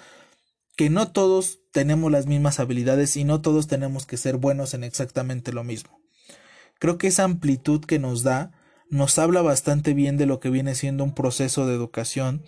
que 0.76 0.90
no 0.90 1.12
todos 1.12 1.60
tenemos 1.72 2.12
las 2.12 2.26
mismas 2.26 2.60
habilidades 2.60 3.16
y 3.18 3.24
no 3.24 3.42
todos 3.42 3.68
tenemos 3.68 4.06
que 4.06 4.18
ser 4.18 4.38
buenos 4.38 4.74
en 4.74 4.84
exactamente 4.84 5.52
lo 5.54 5.64
mismo. 5.64 6.00
Creo 6.80 6.98
que 6.98 7.08
esa 7.08 7.24
amplitud 7.24 7.84
que 7.84 8.00
nos 8.00 8.24
da 8.24 8.52
nos 8.90 9.18
habla 9.18 9.42
bastante 9.42 9.94
bien 9.94 10.18
de 10.18 10.26
lo 10.26 10.40
que 10.40 10.50
viene 10.50 10.76
siendo 10.76 11.04
un 11.04 11.14
proceso 11.14 11.66
de 11.66 11.74
educación 11.74 12.44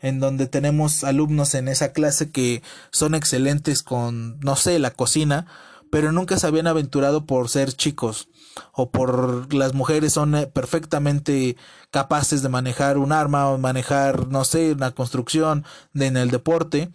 en 0.00 0.18
donde 0.20 0.46
tenemos 0.46 1.04
alumnos 1.04 1.54
en 1.54 1.68
esa 1.68 1.92
clase 1.92 2.30
que 2.30 2.62
son 2.90 3.14
excelentes 3.14 3.82
con, 3.82 4.40
no 4.40 4.56
sé, 4.56 4.78
la 4.78 4.90
cocina, 4.90 5.46
pero 5.90 6.10
nunca 6.10 6.38
se 6.38 6.46
habían 6.46 6.66
aventurado 6.66 7.26
por 7.26 7.48
ser 7.48 7.72
chicos 7.72 8.28
o 8.72 8.90
por 8.90 9.54
las 9.54 9.74
mujeres 9.74 10.14
son 10.14 10.34
eh, 10.34 10.46
perfectamente 10.46 11.56
capaces 11.90 12.42
de 12.42 12.48
manejar 12.48 12.98
un 12.98 13.12
arma 13.12 13.48
o 13.48 13.58
manejar, 13.58 14.28
no 14.28 14.44
sé, 14.44 14.72
una 14.72 14.90
construcción 14.90 15.64
en 15.94 16.16
el 16.16 16.30
deporte 16.30 16.90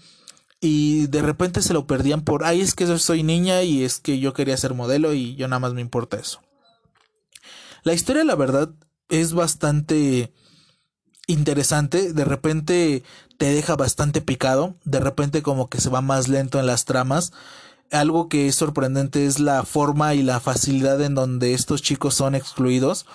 y 0.59 1.07
de 1.07 1.21
repente 1.21 1.61
se 1.61 1.73
lo 1.73 1.85
perdían 1.85 2.21
por, 2.21 2.43
ay, 2.43 2.61
es 2.61 2.73
que 2.73 2.85
soy 2.97 3.23
niña 3.23 3.63
y 3.63 3.83
es 3.83 3.99
que 3.99 4.19
yo 4.19 4.33
quería 4.33 4.57
ser 4.57 4.73
modelo 4.73 5.13
y 5.13 5.35
yo 5.35 5.47
nada 5.47 5.59
más 5.59 5.73
me 5.73 5.81
importa 5.81 6.17
eso. 6.17 6.41
La 7.83 7.93
historia, 7.93 8.23
la 8.23 8.35
verdad, 8.35 8.71
es 9.09 9.33
bastante 9.33 10.33
interesante, 11.27 12.13
de 12.13 12.25
repente 12.25 13.03
te 13.37 13.45
deja 13.53 13.75
bastante 13.75 14.21
picado, 14.21 14.75
de 14.83 14.99
repente 14.99 15.41
como 15.43 15.69
que 15.69 15.79
se 15.79 15.89
va 15.89 16.01
más 16.01 16.27
lento 16.27 16.59
en 16.59 16.65
las 16.65 16.85
tramas. 16.85 17.33
Algo 17.91 18.27
que 18.27 18.47
es 18.47 18.55
sorprendente 18.55 19.25
es 19.25 19.39
la 19.39 19.63
forma 19.63 20.13
y 20.13 20.23
la 20.23 20.39
facilidad 20.39 21.01
en 21.01 21.15
donde 21.15 21.53
estos 21.53 21.81
chicos 21.81 22.15
son 22.15 22.35
excluidos. 22.35 23.05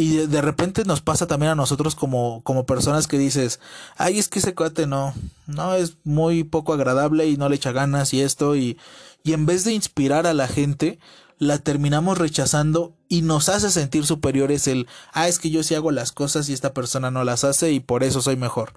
Y 0.00 0.26
de, 0.26 0.40
repente 0.40 0.86
nos 0.86 1.02
pasa 1.02 1.26
también 1.26 1.52
a 1.52 1.54
nosotros 1.54 1.94
como, 1.94 2.42
como 2.42 2.64
personas 2.64 3.06
que 3.06 3.18
dices, 3.18 3.60
ay, 3.98 4.18
es 4.18 4.28
que 4.28 4.38
ese 4.38 4.54
cuate 4.54 4.86
no, 4.86 5.12
no, 5.46 5.74
es 5.74 5.98
muy 6.04 6.42
poco 6.42 6.72
agradable 6.72 7.26
y 7.26 7.36
no 7.36 7.50
le 7.50 7.56
echa 7.56 7.70
ganas 7.70 8.14
y 8.14 8.22
esto, 8.22 8.56
y, 8.56 8.78
y 9.24 9.34
en 9.34 9.44
vez 9.44 9.64
de 9.64 9.74
inspirar 9.74 10.26
a 10.26 10.32
la 10.32 10.48
gente, 10.48 10.98
la 11.36 11.58
terminamos 11.58 12.16
rechazando 12.16 12.96
y 13.10 13.20
nos 13.20 13.50
hace 13.50 13.70
sentir 13.70 14.06
superiores 14.06 14.68
el, 14.68 14.88
ah, 15.12 15.28
es 15.28 15.38
que 15.38 15.50
yo 15.50 15.62
sí 15.62 15.74
hago 15.74 15.90
las 15.90 16.12
cosas 16.12 16.48
y 16.48 16.54
esta 16.54 16.72
persona 16.72 17.10
no 17.10 17.22
las 17.22 17.44
hace 17.44 17.70
y 17.70 17.80
por 17.80 18.02
eso 18.02 18.22
soy 18.22 18.36
mejor. 18.36 18.72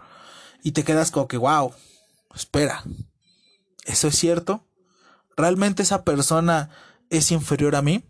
Y 0.61 0.73
te 0.73 0.83
quedas 0.83 1.09
como 1.09 1.29
que, 1.29 1.37
wow, 1.37 1.71
espera, 2.35 2.83
¿eso 3.85 4.09
es 4.09 4.17
cierto? 4.17 4.67
¿Realmente 5.37 5.83
esa 5.83 6.03
persona 6.03 6.69
es 7.09 7.31
inferior 7.31 7.77
a 7.77 7.81
mí? 7.81 8.03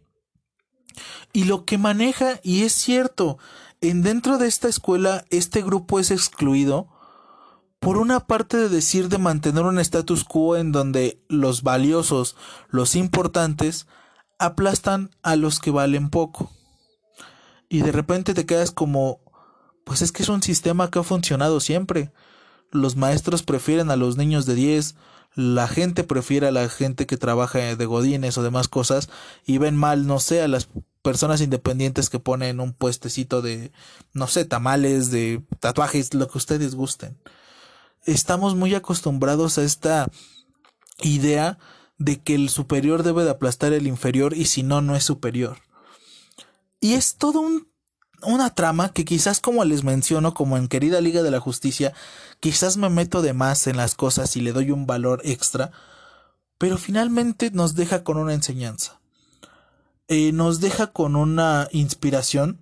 Y 1.32 1.46
lo 1.46 1.66
que 1.66 1.78
maneja, 1.78 2.40
y 2.44 2.64
es 2.64 2.74
cierto, 2.74 3.38
en 3.82 4.02
dentro 4.02 4.38
de 4.38 4.48
esta 4.48 4.68
escuela 4.68 5.26
este 5.30 5.62
grupo 5.62 6.00
es 6.00 6.12
excluido 6.12 6.88
por 7.84 7.98
una 7.98 8.22
parte 8.22 8.56
de 8.56 8.70
decir 8.70 9.10
de 9.10 9.18
mantener 9.18 9.64
un 9.64 9.78
status 9.78 10.24
quo 10.24 10.56
en 10.56 10.72
donde 10.72 11.22
los 11.28 11.64
valiosos, 11.64 12.38
los 12.70 12.96
importantes, 12.96 13.88
aplastan 14.40 15.12
a 15.22 15.36
los 15.36 15.60
que 15.60 15.70
valen 15.70 16.10
poco. 16.10 16.50
Y 17.68 17.82
de 17.82 17.92
repente 17.92 18.34
te 18.34 18.46
quedas 18.46 18.72
como, 18.72 19.20
pues 19.84 20.02
es 20.02 20.14
que 20.14 20.24
es 20.24 20.30
un 20.30 20.42
sistema 20.42 20.90
que 20.90 21.00
ha 21.00 21.04
funcionado 21.04 21.60
siempre. 21.60 22.14
Los 22.72 22.96
maestros 22.96 23.44
prefieren 23.44 23.92
a 23.92 23.98
los 23.98 24.16
niños 24.16 24.46
de 24.46 24.56
10, 24.56 24.96
la 25.36 25.68
gente 25.68 26.04
prefiere 26.04 26.48
a 26.48 26.52
la 26.52 26.70
gente 26.70 27.06
que 27.06 27.18
trabaja 27.18 27.75
de 27.75 27.86
godines 27.86 28.38
o 28.38 28.44
demás 28.44 28.68
cosas 28.68 29.10
y 29.46 29.58
ven 29.58 29.75
mal, 29.75 30.06
no 30.06 30.20
sé, 30.20 30.42
a 30.42 30.48
las 30.48 30.70
personas 31.02 31.42
independientes 31.42 32.10
que 32.10 32.20
ponen 32.20 32.60
un 32.60 32.74
puestecito 32.74 33.42
de, 33.42 33.72
no 34.13 34.28
sé, 34.28 34.46
tamales, 34.46 35.12
de 35.12 35.44
tatuajes, 35.60 36.13
lo 36.13 36.28
que 36.28 36.38
ustedes 36.38 36.75
gusten. 36.75 37.18
Estamos 38.06 38.56
muy 38.56 38.75
acostumbrados 38.75 39.58
a 39.58 39.63
esta 39.63 40.10
idea 41.02 41.58
de 41.98 42.22
que 42.22 42.36
el 42.36 42.50
superior 42.50 43.04
debe 43.04 43.24
de 43.24 43.32
aplastar 43.32 43.74
el 43.74 43.88
inferior 43.88 44.34
y 44.36 44.46
si 44.46 44.63
no, 44.63 44.82
no 44.82 44.96
es 44.96 45.04
superior. 45.04 45.58
Y 46.80 46.94
es 46.94 47.16
todo 47.16 47.40
un, 47.40 47.68
una 48.25 48.53
trama 48.53 48.89
que 48.89 49.06
quizás 49.06 49.39
como 49.39 49.63
les 49.65 49.84
menciono, 49.84 50.34
como 50.34 50.58
en 50.58 50.68
Querida 50.68 51.01
Liga 51.01 51.24
de 51.24 51.32
la 51.32 51.39
Justicia, 51.39 51.94
quizás 52.39 52.77
me 52.77 52.89
meto 52.89 53.22
de 53.22 53.34
más 53.34 53.68
en 53.68 53.77
las 53.77 53.96
cosas 53.96 54.36
y 54.36 54.42
le 54.42 54.53
doy 54.53 54.72
un 54.72 54.86
valor 54.86 55.22
extra, 55.24 55.72
pero 56.58 56.77
finalmente 56.77 57.51
nos 57.51 57.75
deja 57.75 58.03
con 58.03 58.18
una 58.18 58.34
enseñanza. 58.34 59.00
Eh, 60.08 60.32
nos 60.32 60.60
deja 60.60 60.88
con 60.88 61.15
una 61.15 61.68
inspiración, 61.72 62.60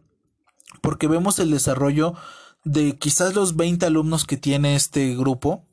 porque 0.81 1.07
vemos 1.07 1.39
el 1.39 1.51
desarrollo 1.51 2.15
de 2.63 2.97
quizás 2.97 3.33
los 3.33 3.55
20 3.55 3.85
alumnos 3.85 4.25
que 4.25 4.37
tiene 4.37 4.75
este 4.75 5.15
grupo, 5.15 5.65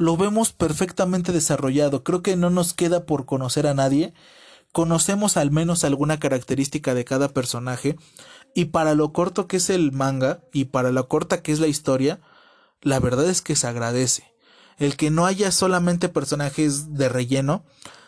lo 0.00 0.16
vemos 0.16 0.52
perfectamente 0.52 1.30
desarrollado. 1.30 2.02
Creo 2.04 2.22
que 2.22 2.34
no 2.34 2.48
nos 2.48 2.72
queda 2.72 3.04
por 3.04 3.26
conocer 3.26 3.66
a 3.66 3.74
nadie. 3.74 4.14
Conocemos 4.72 5.36
al 5.36 5.50
menos 5.50 5.84
alguna 5.84 6.18
característica 6.18 6.94
de 6.94 7.04
cada 7.04 7.28
personaje. 7.28 7.96
Y 8.54 8.66
para 8.66 8.94
lo 8.94 9.12
corto 9.12 9.46
que 9.46 9.58
es 9.58 9.70
el 9.70 9.92
manga 9.92 10.40
y 10.52 10.66
para 10.66 10.90
lo 10.90 11.08
corta 11.08 11.42
que 11.42 11.52
es 11.52 11.60
la 11.60 11.68
historia, 11.68 12.20
la 12.82 12.98
verdad 12.98 13.26
es 13.26 13.42
que 13.42 13.56
se 13.56 13.66
agradece. 13.66 14.32
El 14.78 14.96
que 14.96 15.10
no 15.10 15.26
haya 15.26 15.52
solamente 15.52 16.08
personajes 16.08 16.94
de 16.94 17.08
relleno, 17.08 17.64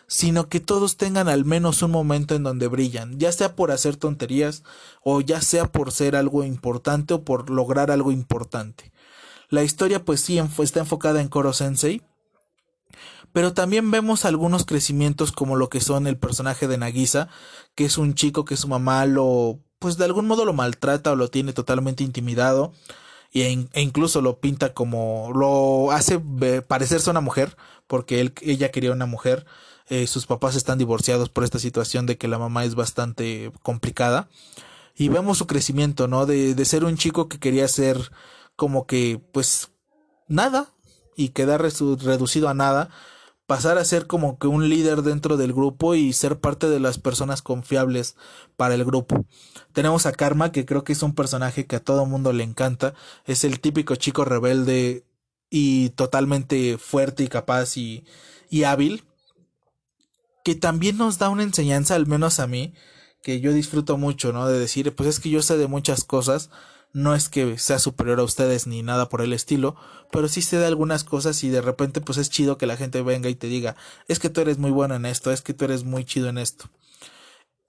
sino 0.07 0.49
que 0.49 0.59
todos 0.59 0.97
tengan 0.97 1.27
al 1.27 1.45
menos 1.45 1.81
un 1.81 1.91
momento 1.91 2.35
en 2.35 2.43
donde 2.43 2.67
brillan, 2.67 3.19
ya 3.19 3.31
sea 3.31 3.55
por 3.55 3.71
hacer 3.71 3.95
tonterías 3.95 4.63
o 5.03 5.21
ya 5.21 5.41
sea 5.41 5.71
por 5.71 5.91
ser 5.91 6.15
algo 6.15 6.43
importante 6.43 7.13
o 7.13 7.23
por 7.23 7.49
lograr 7.49 7.89
algo 7.89 8.11
importante. 8.11 8.91
La 9.49 9.63
historia 9.63 10.03
pues 10.03 10.21
sí 10.21 10.41
está 10.59 10.79
enfocada 10.79 11.21
en 11.21 11.29
Koro 11.29 11.53
Sensei, 11.53 12.01
pero 13.31 13.53
también 13.53 13.89
vemos 13.89 14.25
algunos 14.25 14.65
crecimientos 14.65 15.31
como 15.31 15.55
lo 15.55 15.69
que 15.69 15.81
son 15.81 16.05
el 16.05 16.17
personaje 16.17 16.67
de 16.67 16.77
Nagisa, 16.77 17.29
que 17.75 17.85
es 17.85 17.97
un 17.97 18.13
chico 18.13 18.45
que 18.45 18.57
su 18.57 18.67
mamá 18.67 19.05
lo 19.05 19.59
pues 19.83 19.97
de 19.97 20.05
algún 20.05 20.27
modo 20.27 20.45
lo 20.45 20.53
maltrata 20.53 21.11
o 21.11 21.17
lo 21.17 21.27
tiene 21.27 21.51
totalmente 21.51 22.05
intimidado 22.05 22.71
e, 23.33 23.67
incluso 23.75 24.21
lo 24.21 24.39
pinta 24.39 24.73
como 24.73 25.29
lo 25.35 25.91
hace 25.91 26.21
parecerse 26.65 27.09
una 27.09 27.19
mujer 27.19 27.57
porque 27.87 28.21
él, 28.21 28.33
ella 28.43 28.71
quería 28.71 28.93
una 28.93 29.07
mujer 29.07 29.45
eh, 29.89 30.07
sus 30.07 30.25
papás 30.25 30.55
están 30.55 30.77
divorciados 30.77 31.27
por 31.27 31.43
esta 31.43 31.59
situación 31.59 32.05
de 32.05 32.17
que 32.17 32.29
la 32.29 32.39
mamá 32.39 32.63
es 32.63 32.75
bastante 32.75 33.51
complicada 33.61 34.29
y 34.95 35.09
vemos 35.09 35.37
su 35.37 35.47
crecimiento 35.47 36.07
no 36.07 36.25
de, 36.25 36.55
de 36.55 36.63
ser 36.63 36.85
un 36.85 36.95
chico 36.95 37.27
que 37.27 37.39
quería 37.39 37.67
ser 37.67 38.09
como 38.55 38.87
que 38.87 39.21
pues 39.33 39.73
nada 40.29 40.69
y 41.17 41.29
quedar 41.29 41.61
reducido 41.61 42.47
a 42.47 42.53
nada, 42.53 42.89
pasar 43.45 43.77
a 43.77 43.85
ser 43.85 44.07
como 44.07 44.39
que 44.39 44.47
un 44.47 44.69
líder 44.69 45.01
dentro 45.01 45.37
del 45.37 45.53
grupo 45.53 45.95
y 45.95 46.13
ser 46.13 46.39
parte 46.39 46.69
de 46.69 46.79
las 46.79 46.97
personas 46.97 47.41
confiables 47.41 48.15
para 48.55 48.75
el 48.75 48.85
grupo. 48.85 49.25
Tenemos 49.73 50.05
a 50.05 50.11
Karma, 50.11 50.51
que 50.51 50.65
creo 50.65 50.83
que 50.83 50.93
es 50.93 51.03
un 51.03 51.15
personaje 51.15 51.65
que 51.65 51.75
a 51.75 51.83
todo 51.83 52.05
mundo 52.05 52.31
le 52.31 52.43
encanta, 52.43 52.93
es 53.25 53.43
el 53.43 53.59
típico 53.59 53.95
chico 53.95 54.23
rebelde 54.23 55.03
y 55.49 55.89
totalmente 55.91 56.77
fuerte 56.77 57.23
y 57.23 57.27
capaz 57.27 57.77
y, 57.77 58.05
y 58.49 58.63
hábil, 58.63 59.03
que 60.43 60.55
también 60.55 60.97
nos 60.97 61.17
da 61.17 61.29
una 61.29 61.43
enseñanza, 61.43 61.95
al 61.95 62.05
menos 62.05 62.39
a 62.39 62.47
mí, 62.47 62.73
que 63.23 63.39
yo 63.39 63.53
disfruto 63.53 63.97
mucho, 63.97 64.33
¿no? 64.33 64.47
De 64.47 64.59
decir, 64.59 64.93
pues 64.95 65.09
es 65.09 65.19
que 65.19 65.29
yo 65.29 65.41
sé 65.41 65.57
de 65.57 65.67
muchas 65.67 66.03
cosas, 66.03 66.49
no 66.91 67.15
es 67.15 67.29
que 67.29 67.57
sea 67.57 67.79
superior 67.79 68.19
a 68.19 68.23
ustedes 68.23 68.67
ni 68.67 68.83
nada 68.83 69.09
por 69.09 69.21
el 69.21 69.33
estilo, 69.33 69.75
pero 70.11 70.27
sí 70.27 70.43
se 70.43 70.57
da 70.57 70.67
algunas 70.67 71.03
cosas 71.03 71.43
y 71.43 71.49
de 71.49 71.61
repente 71.61 72.01
pues 72.01 72.19
es 72.19 72.29
chido 72.29 72.57
que 72.57 72.67
la 72.67 72.77
gente 72.77 73.01
venga 73.01 73.29
y 73.29 73.35
te 73.35 73.47
diga, 73.47 73.75
es 74.07 74.19
que 74.19 74.29
tú 74.29 74.41
eres 74.41 74.59
muy 74.59 74.69
bueno 74.69 74.93
en 74.95 75.05
esto, 75.07 75.31
es 75.31 75.41
que 75.41 75.55
tú 75.55 75.65
eres 75.65 75.83
muy 75.83 76.05
chido 76.05 76.29
en 76.29 76.37
esto. 76.37 76.69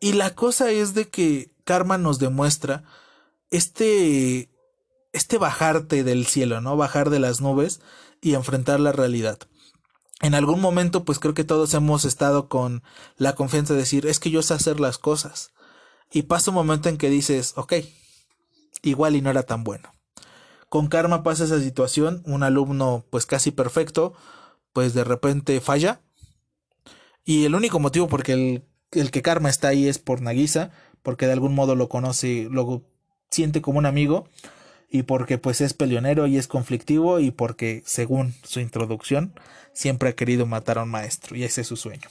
Y 0.01 0.13
la 0.13 0.35
cosa 0.35 0.71
es 0.71 0.93
de 0.93 1.09
que 1.09 1.54
Karma 1.65 1.99
nos 1.99 2.19
demuestra 2.19 2.85
este 3.51 4.51
este 5.13 5.39
bajarte 5.39 6.03
del 6.03 6.27
cielo, 6.27 6.61
¿no? 6.61 6.77
Bajar 6.77 7.09
de 7.09 7.21
las 7.21 7.41
nubes 7.41 7.81
y 8.21 8.35
enfrentar 8.35 8.81
la 8.81 8.91
realidad. 8.91 9.39
En 10.21 10.35
algún 10.35 10.61
momento, 10.61 11.05
pues 11.05 11.19
creo 11.19 11.35
que 11.35 11.45
todos 11.45 11.73
hemos 11.75 12.05
estado 12.05 12.49
con 12.49 12.83
la 13.17 13.35
confianza 13.35 13.75
de 13.75 13.81
decir, 13.81 14.07
es 14.07 14.19
que 14.19 14.31
yo 14.31 14.43
sé 14.43 14.55
hacer 14.55 14.81
las 14.81 14.99
cosas. 14.99 15.53
Y 16.11 16.23
pasa 16.23 16.51
un 16.51 16.57
momento 16.57 16.89
en 16.89 16.99
que 16.99 17.11
dices, 17.11 17.53
ok, 17.57 17.75
igual 18.83 19.15
y 19.15 19.23
no 19.23 19.31
era 19.31 19.45
tan 19.45 19.63
bueno. 19.63 19.93
Con 20.69 20.89
Karma 20.89 21.23
pasa 21.23 21.45
esa 21.45 21.61
situación, 21.61 22.23
un 22.27 22.43
alumno 22.43 23.05
pues 23.11 23.27
casi 23.27 23.53
perfecto, 23.53 24.15
pues 24.73 24.95
de 24.95 25.05
repente 25.05 25.61
falla. 25.61 26.01
Y 27.25 27.45
el 27.45 27.55
único 27.55 27.79
motivo 27.79 28.09
por 28.09 28.29
el, 28.29 28.65
el 28.91 29.11
que 29.13 29.23
Karma 29.23 29.49
está 29.49 29.69
ahí 29.69 29.87
es 29.87 29.99
por 29.99 30.21
Nagisa, 30.23 30.73
porque 31.05 31.27
de 31.27 31.33
algún 31.33 31.55
modo 31.55 31.77
lo 31.77 31.89
conoce, 31.89 32.49
lo 32.51 32.83
siente 33.31 33.63
como 33.63 33.79
un 33.79 33.87
amigo, 33.87 34.29
y 34.91 35.05
porque 35.05 35.39
pues 35.39 35.61
es 35.61 35.75
peleonero 35.75 36.27
y 36.27 36.39
es 36.39 36.49
conflictivo, 36.49 37.21
y 37.21 37.31
porque 37.31 37.85
según 37.87 38.35
su 38.43 38.59
introducción 38.59 39.35
siempre 39.73 40.09
ha 40.09 40.17
querido 40.17 40.47
matar 40.47 40.79
a 40.79 40.83
un 40.83 40.91
maestro, 40.91 41.37
y 41.37 41.45
ese 41.45 41.61
es 41.61 41.69
su 41.69 41.77
sueño. 41.77 42.09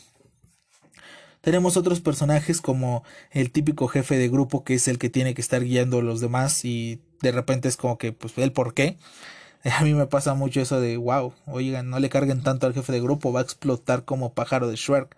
Tenemos 1.41 1.75
otros 1.75 1.99
personajes 1.99 2.61
como 2.61 3.03
el 3.31 3.51
típico 3.51 3.89
jefe 3.89 4.15
de 4.15 4.29
grupo 4.29 4.63
que 4.63 4.75
es 4.75 4.87
el 4.87 4.97
que 4.97 5.09
tiene 5.09 5.33
que 5.33 5.41
estar 5.41 5.61
guiando 5.61 5.99
a 5.99 6.01
los 6.01 6.21
demás 6.21 6.63
y 6.63 7.01
de 7.21 7.33
repente 7.33 7.67
es 7.67 7.75
como 7.75 7.97
que, 7.97 8.13
pues, 8.13 8.37
el 8.37 8.53
por 8.53 8.73
qué. 8.73 8.97
A 9.77 9.83
mí 9.83 9.93
me 9.93 10.07
pasa 10.07 10.35
mucho 10.35 10.61
eso 10.61 10.79
de, 10.79 10.95
wow, 10.95 11.33
oigan, 11.47 11.89
no 11.89 11.99
le 11.99 12.09
carguen 12.09 12.43
tanto 12.43 12.67
al 12.67 12.73
jefe 12.73 12.93
de 12.93 13.01
grupo, 13.01 13.33
va 13.33 13.41
a 13.41 13.43
explotar 13.43 14.05
como 14.05 14.33
pájaro 14.33 14.69
de 14.69 14.77
Shrek. 14.77 15.17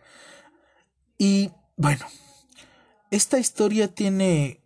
Y 1.18 1.52
bueno, 1.78 2.06
esta 3.12 3.40
historia 3.40 3.88
tiene 3.88 4.62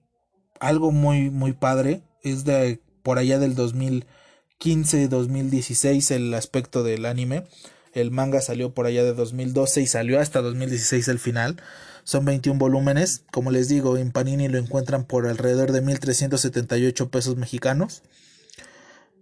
algo 0.60 0.92
muy, 0.92 1.30
muy 1.30 1.54
padre. 1.54 2.02
Es 2.24 2.46
de 2.46 2.82
por 3.04 3.18
allá 3.18 3.40
del 3.40 3.56
2015-2016 3.56 6.12
el 6.12 6.34
aspecto 6.34 6.84
del 6.84 7.06
anime. 7.06 7.46
El 7.94 8.12
manga 8.12 8.42
salió 8.42 8.74
por 8.74 8.86
allá 8.86 9.04
de 9.04 9.14
2012 9.14 9.82
y 9.82 9.88
salió 9.88 10.20
hasta 10.20 10.42
2016 10.42 11.08
el 11.08 11.20
final. 11.20 11.62
Son 12.04 12.26
21 12.26 12.60
volúmenes. 12.60 13.24
Como 13.32 13.52
les 13.52 13.68
digo, 13.68 13.98
en 13.98 14.12
Panini 14.12 14.48
lo 14.48 14.58
encuentran 14.58 15.06
por 15.06 15.28
alrededor 15.28 15.72
de 15.72 15.82
1378 15.82 17.10
pesos 17.10 17.38
mexicanos. 17.38 18.04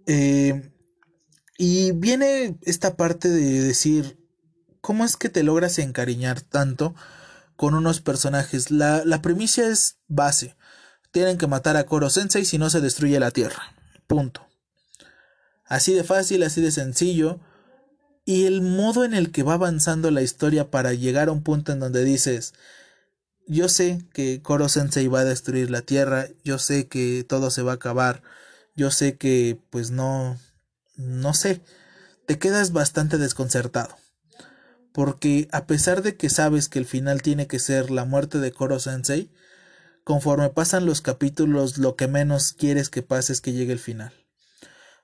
Eh, 0.06 0.70
y 1.56 1.92
viene 1.92 2.56
esta 2.62 2.96
parte 2.96 3.28
de 3.28 3.60
decir, 3.60 4.18
¿cómo 4.80 5.04
es 5.04 5.16
que 5.16 5.28
te 5.28 5.42
logras 5.42 5.78
encariñar 5.78 6.40
tanto 6.40 6.94
con 7.58 7.74
unos 7.74 8.00
personajes? 8.00 8.70
La, 8.70 9.20
premisa 9.20 9.66
es 9.66 9.96
base. 10.06 10.56
Tienen 11.10 11.38
que 11.38 11.48
matar 11.48 11.76
a 11.76 11.86
Koro 11.86 12.08
Sensei 12.08 12.44
si 12.44 12.56
no 12.56 12.70
se 12.70 12.80
destruye 12.80 13.18
la 13.18 13.32
Tierra. 13.32 13.74
Punto. 14.06 14.46
Así 15.64 15.92
de 15.92 16.04
fácil, 16.04 16.44
así 16.44 16.60
de 16.60 16.70
sencillo. 16.70 17.40
Y 18.24 18.44
el 18.44 18.62
modo 18.62 19.04
en 19.04 19.12
el 19.12 19.32
que 19.32 19.42
va 19.42 19.54
avanzando 19.54 20.12
la 20.12 20.22
historia 20.22 20.70
para 20.70 20.92
llegar 20.92 21.28
a 21.28 21.32
un 21.32 21.42
punto 21.42 21.72
en 21.72 21.80
donde 21.80 22.04
dices, 22.04 22.54
yo 23.48 23.68
sé 23.68 24.04
que 24.12 24.40
Koro 24.40 24.68
Sensei 24.68 25.08
va 25.08 25.20
a 25.20 25.24
destruir 25.24 25.68
la 25.68 25.82
tierra, 25.82 26.28
yo 26.44 26.60
sé 26.60 26.86
que 26.86 27.24
todo 27.28 27.50
se 27.50 27.62
va 27.62 27.72
a 27.72 27.76
acabar, 27.76 28.22
yo 28.76 28.92
sé 28.92 29.16
que 29.16 29.58
pues 29.70 29.90
no, 29.90 30.38
no 30.94 31.34
sé, 31.34 31.60
te 32.26 32.38
quedas 32.38 32.72
bastante 32.72 33.18
desconcertado. 33.18 33.96
Porque 34.98 35.46
a 35.52 35.68
pesar 35.68 36.02
de 36.02 36.16
que 36.16 36.28
sabes 36.28 36.68
que 36.68 36.80
el 36.80 36.84
final 36.84 37.22
tiene 37.22 37.46
que 37.46 37.60
ser 37.60 37.92
la 37.92 38.04
muerte 38.04 38.40
de 38.40 38.50
Koro 38.50 38.80
Sensei, 38.80 39.30
conforme 40.02 40.50
pasan 40.50 40.86
los 40.86 41.02
capítulos 41.02 41.78
lo 41.78 41.94
que 41.94 42.08
menos 42.08 42.52
quieres 42.52 42.90
que 42.90 43.04
pase 43.04 43.32
es 43.32 43.40
que 43.40 43.52
llegue 43.52 43.72
el 43.72 43.78
final. 43.78 44.12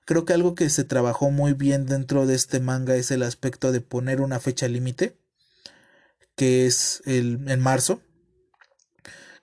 Creo 0.04 0.24
que 0.24 0.32
algo 0.32 0.56
que 0.56 0.68
se 0.68 0.82
trabajó 0.82 1.30
muy 1.30 1.52
bien 1.52 1.86
dentro 1.86 2.26
de 2.26 2.34
este 2.34 2.58
manga 2.58 2.96
es 2.96 3.12
el 3.12 3.22
aspecto 3.22 3.70
de 3.70 3.82
poner 3.82 4.20
una 4.20 4.40
fecha 4.40 4.66
límite, 4.66 5.16
que 6.34 6.66
es 6.66 7.00
el, 7.04 7.48
en 7.48 7.60
marzo. 7.60 8.02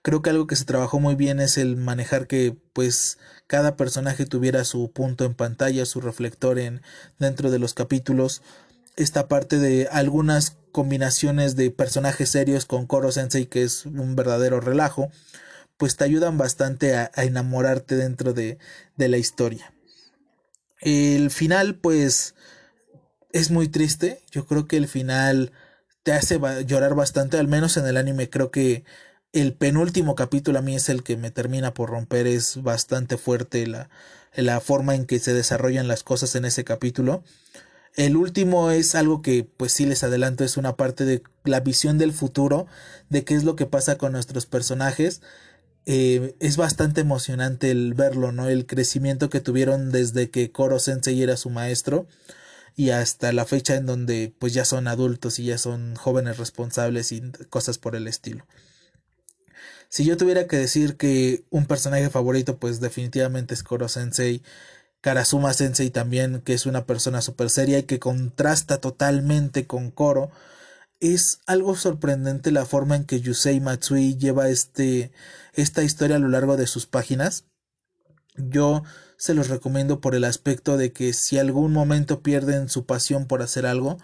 Creo 0.01 0.21
que 0.21 0.31
algo 0.31 0.47
que 0.47 0.57
se 0.57 0.65
trabajó 0.65 0.99
muy 0.99 1.15
bien 1.15 1.39
es 1.39 1.57
el 1.57 1.77
manejar 1.77 2.27
que 2.27 2.57
pues 2.73 3.19
cada 3.47 3.77
personaje 3.77 4.25
tuviera 4.25 4.65
su 4.65 4.91
punto 4.91 5.23
en 5.23 5.33
pantalla, 5.33 5.85
su 5.85 6.01
reflector 6.01 6.59
en 6.59 6.81
dentro 7.19 7.51
de 7.51 7.59
los 7.59 7.73
capítulos. 7.73 8.41
Esta 8.95 9.27
parte 9.27 9.57
de 9.57 9.87
algunas 9.91 10.57
combinaciones 10.71 11.55
de 11.55 11.71
personajes 11.71 12.29
serios 12.29 12.65
con 12.65 12.87
Koro 12.87 13.11
Sensei 13.11 13.45
que 13.45 13.63
es 13.63 13.85
un 13.85 14.15
verdadero 14.15 14.59
relajo, 14.59 15.09
pues 15.77 15.97
te 15.97 16.03
ayudan 16.03 16.37
bastante 16.37 16.95
a, 16.95 17.11
enamorarte 17.15 17.95
dentro 17.95 18.33
de, 18.33 18.57
de 18.97 19.07
la 19.07 19.17
historia. 19.17 19.73
El 20.79 21.31
final, 21.31 21.75
pues, 21.75 22.35
es 23.31 23.51
muy 23.51 23.67
triste. 23.67 24.21
Yo 24.31 24.45
creo 24.45 24.67
que 24.67 24.77
el 24.77 24.87
final 24.87 25.51
te 26.03 26.13
hace 26.13 26.39
llorar 26.65 26.95
bastante, 26.95 27.37
al 27.37 27.47
menos 27.47 27.77
en 27.77 27.85
el 27.85 27.97
anime 27.97 28.29
creo 28.29 28.51
que 28.51 28.83
el 29.33 29.53
penúltimo 29.53 30.15
capítulo 30.15 30.59
a 30.59 30.61
mí 30.61 30.75
es 30.75 30.89
el 30.89 31.03
que 31.03 31.15
me 31.15 31.31
termina 31.31 31.73
por 31.73 31.89
romper, 31.89 32.27
es 32.27 32.61
bastante 32.63 33.17
fuerte 33.17 33.65
la, 33.67 33.89
la 34.35 34.59
forma 34.59 34.95
en 34.95 35.05
que 35.05 35.19
se 35.19 35.33
desarrollan 35.33 35.87
las 35.87 36.03
cosas 36.03 36.35
en 36.35 36.45
ese 36.45 36.63
capítulo. 36.63 37.23
El 37.95 38.15
último 38.15 38.71
es 38.71 38.95
algo 38.95 39.21
que 39.21 39.43
pues 39.43 39.73
sí 39.73 39.85
les 39.85 40.03
adelanto, 40.03 40.43
es 40.43 40.57
una 40.57 40.77
parte 40.77 41.05
de 41.05 41.23
la 41.43 41.59
visión 41.59 41.97
del 41.97 42.13
futuro, 42.13 42.67
de 43.09 43.23
qué 43.25 43.35
es 43.35 43.43
lo 43.43 43.55
que 43.55 43.65
pasa 43.65 43.97
con 43.97 44.13
nuestros 44.13 44.45
personajes 44.45 45.21
eh, 45.85 46.35
es 46.39 46.57
bastante 46.57 47.01
emocionante 47.01 47.71
el 47.71 47.93
verlo, 47.95 48.31
¿no? 48.31 48.47
El 48.47 48.65
crecimiento 48.67 49.29
que 49.29 49.39
tuvieron 49.39 49.91
desde 49.91 50.29
que 50.29 50.51
Koro 50.51 50.79
Sensei 50.79 51.21
era 51.23 51.37
su 51.37 51.49
maestro 51.49 52.07
y 52.75 52.91
hasta 52.91 53.33
la 53.33 53.45
fecha 53.45 53.75
en 53.75 53.85
donde 53.85 54.33
pues 54.39 54.53
ya 54.53 54.65
son 54.65 54.87
adultos 54.87 55.39
y 55.39 55.45
ya 55.45 55.57
son 55.57 55.95
jóvenes 55.95 56.37
responsables 56.37 57.11
y 57.11 57.21
cosas 57.49 57.77
por 57.79 57.95
el 57.95 58.07
estilo. 58.07 58.45
Si 59.89 60.05
yo 60.05 60.17
tuviera 60.17 60.47
que 60.47 60.57
decir 60.57 60.97
que 60.97 61.43
un 61.49 61.65
personaje 61.65 62.09
favorito, 62.09 62.57
pues 62.59 62.79
definitivamente 62.79 63.53
es 63.53 63.63
Koro 63.63 63.89
Sensei. 63.89 64.41
Karasuma 65.01 65.53
Sensei 65.53 65.89
también, 65.89 66.41
que 66.41 66.53
es 66.53 66.65
una 66.65 66.85
persona 66.85 67.21
super 67.21 67.49
seria 67.49 67.79
y 67.79 67.83
que 67.83 67.99
contrasta 67.99 68.79
totalmente 68.79 69.67
con 69.67 69.91
Koro 69.91 70.31
es 71.01 71.41
algo 71.47 71.75
sorprendente 71.75 72.51
la 72.51 72.65
forma 72.65 72.95
en 72.95 73.05
que 73.05 73.19
Yusei 73.19 73.59
Matsui 73.59 74.17
lleva 74.17 74.49
este, 74.49 75.11
esta 75.53 75.83
historia 75.83 76.15
a 76.15 76.19
lo 76.19 76.29
largo 76.29 76.57
de 76.57 76.67
sus 76.67 76.85
páginas. 76.85 77.45
Yo 78.37 78.83
se 79.17 79.33
los 79.33 79.49
recomiendo 79.49 79.99
por 79.99 80.15
el 80.15 80.23
aspecto 80.23 80.77
de 80.77 80.93
que 80.93 81.13
si 81.13 81.39
algún 81.39 81.73
momento 81.73 82.21
pierden 82.21 82.69
su 82.69 82.85
pasión 82.85 83.25
por 83.25 83.41
hacer 83.41 83.65
algo, 83.65 83.97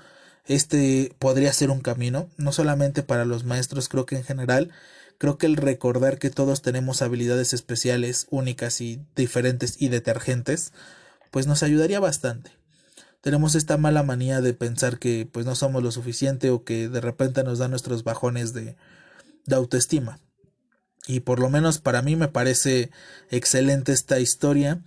este 0.46 1.14
podría 1.20 1.54
ser 1.54 1.70
un 1.70 1.82
camino, 1.82 2.30
no 2.38 2.52
solamente 2.52 3.04
para 3.04 3.26
los 3.26 3.44
maestros, 3.44 3.90
creo 3.90 4.06
que 4.08 4.16
en 4.16 4.24
general, 4.24 4.72
creo 5.18 5.38
que 5.38 5.46
el 5.46 5.56
recordar 5.56 6.20
que 6.20 6.30
todos 6.30 6.62
tenemos 6.62 7.02
habilidades 7.02 7.54
especiales, 7.54 8.28
únicas 8.30 8.82
y 8.82 9.02
diferentes 9.16 9.82
y 9.82 9.90
detergentes, 9.90 10.74
pues 11.32 11.48
nos 11.48 11.64
ayudaría 11.64 12.00
bastante 12.00 12.58
tenemos 13.28 13.56
esta 13.56 13.78
mala 13.78 14.04
manía 14.04 14.40
de 14.40 14.54
pensar 14.54 15.00
que 15.00 15.28
pues 15.30 15.46
no 15.46 15.54
somos 15.54 15.84
lo 15.84 15.92
suficiente 15.92 16.50
o 16.50 16.64
que 16.64 16.88
de 16.88 17.02
repente 17.02 17.44
nos 17.44 17.60
dan 17.60 17.72
nuestros 17.72 18.06
bajones 18.06 18.54
de, 18.54 18.78
de 19.46 19.56
autoestima. 19.56 20.20
Y 21.08 21.22
por 21.22 21.40
lo 21.40 21.50
menos 21.50 21.80
para 21.80 22.02
mí 22.02 22.16
me 22.16 22.28
parece 22.28 22.92
excelente 23.30 23.92
esta 23.92 24.20
historia. 24.20 24.82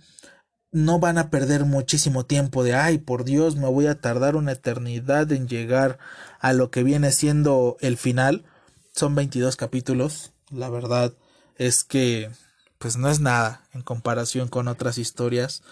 No 0.71 0.99
van 0.99 1.17
a 1.17 1.29
perder 1.29 1.65
muchísimo 1.65 2.25
tiempo 2.25 2.63
de, 2.63 2.73
ay, 2.73 2.97
por 2.97 3.25
Dios, 3.25 3.57
me 3.57 3.67
voy 3.67 3.87
a 3.87 4.01
tardar 4.01 4.35
una 4.35 4.53
eternidad 4.53 5.31
en 5.31 5.47
llegar 5.47 5.99
a 6.39 6.53
lo 6.53 6.71
que 6.71 6.83
viene 6.83 7.11
siendo 7.11 7.77
el 7.81 7.95
final. 7.95 8.45
Son 8.93 9.15
22 9.15 9.55
capítulos. 9.55 10.31
La 10.49 10.69
verdad 10.69 11.13
es 11.55 11.83
que, 11.83 12.29
pues 12.77 12.97
no 12.97 13.09
es 13.09 13.19
nada 13.19 13.67
en 13.73 13.81
comparación 13.81 14.47
con 14.47 14.67
otras 14.67 14.97
historias 14.97 15.63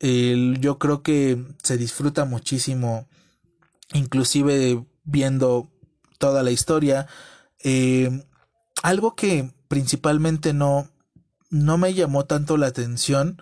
yo 0.00 0.78
creo 0.78 1.02
que 1.02 1.42
se 1.62 1.76
disfruta 1.76 2.24
muchísimo, 2.24 3.08
inclusive 3.92 4.84
viendo 5.04 5.70
toda 6.18 6.42
la 6.42 6.50
historia. 6.50 7.06
Eh, 7.62 8.24
algo 8.82 9.14
que 9.14 9.52
principalmente 9.68 10.52
no, 10.52 10.88
no 11.50 11.78
me 11.78 11.94
llamó 11.94 12.26
tanto 12.26 12.56
la 12.56 12.66
atención 12.66 13.40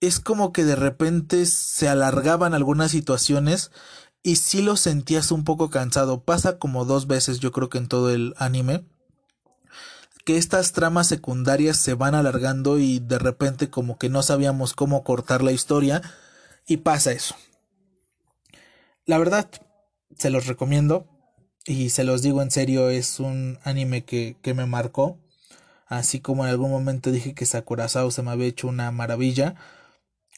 es 0.00 0.20
como 0.20 0.52
que 0.52 0.64
de 0.64 0.76
repente 0.76 1.46
se 1.46 1.88
alargaban 1.88 2.54
algunas 2.54 2.90
situaciones 2.90 3.70
y 4.22 4.36
sí 4.36 4.62
lo 4.62 4.76
sentías 4.76 5.30
un 5.30 5.44
poco 5.44 5.70
cansado. 5.70 6.22
Pasa 6.22 6.58
como 6.58 6.84
dos 6.84 7.06
veces 7.06 7.38
yo 7.40 7.52
creo 7.52 7.68
que 7.68 7.78
en 7.78 7.88
todo 7.88 8.10
el 8.10 8.34
anime 8.38 8.84
que 10.26 10.36
estas 10.36 10.72
tramas 10.72 11.06
secundarias 11.06 11.76
se 11.76 11.94
van 11.94 12.16
alargando 12.16 12.80
y 12.80 12.98
de 12.98 13.20
repente 13.20 13.70
como 13.70 13.96
que 13.96 14.08
no 14.08 14.24
sabíamos 14.24 14.74
cómo 14.74 15.04
cortar 15.04 15.40
la 15.44 15.52
historia 15.52 16.02
y 16.66 16.78
pasa 16.78 17.12
eso. 17.12 17.36
La 19.04 19.18
verdad, 19.18 19.48
se 20.18 20.30
los 20.30 20.46
recomiendo 20.46 21.06
y 21.64 21.90
se 21.90 22.02
los 22.02 22.22
digo 22.22 22.42
en 22.42 22.50
serio, 22.50 22.90
es 22.90 23.20
un 23.20 23.60
anime 23.62 24.04
que, 24.04 24.36
que 24.42 24.52
me 24.52 24.66
marcó. 24.66 25.16
Así 25.86 26.18
como 26.18 26.44
en 26.44 26.50
algún 26.50 26.72
momento 26.72 27.12
dije 27.12 27.32
que 27.32 27.46
Sakurazao 27.46 28.10
se 28.10 28.22
me 28.24 28.32
había 28.32 28.48
hecho 28.48 28.66
una 28.66 28.90
maravilla, 28.90 29.54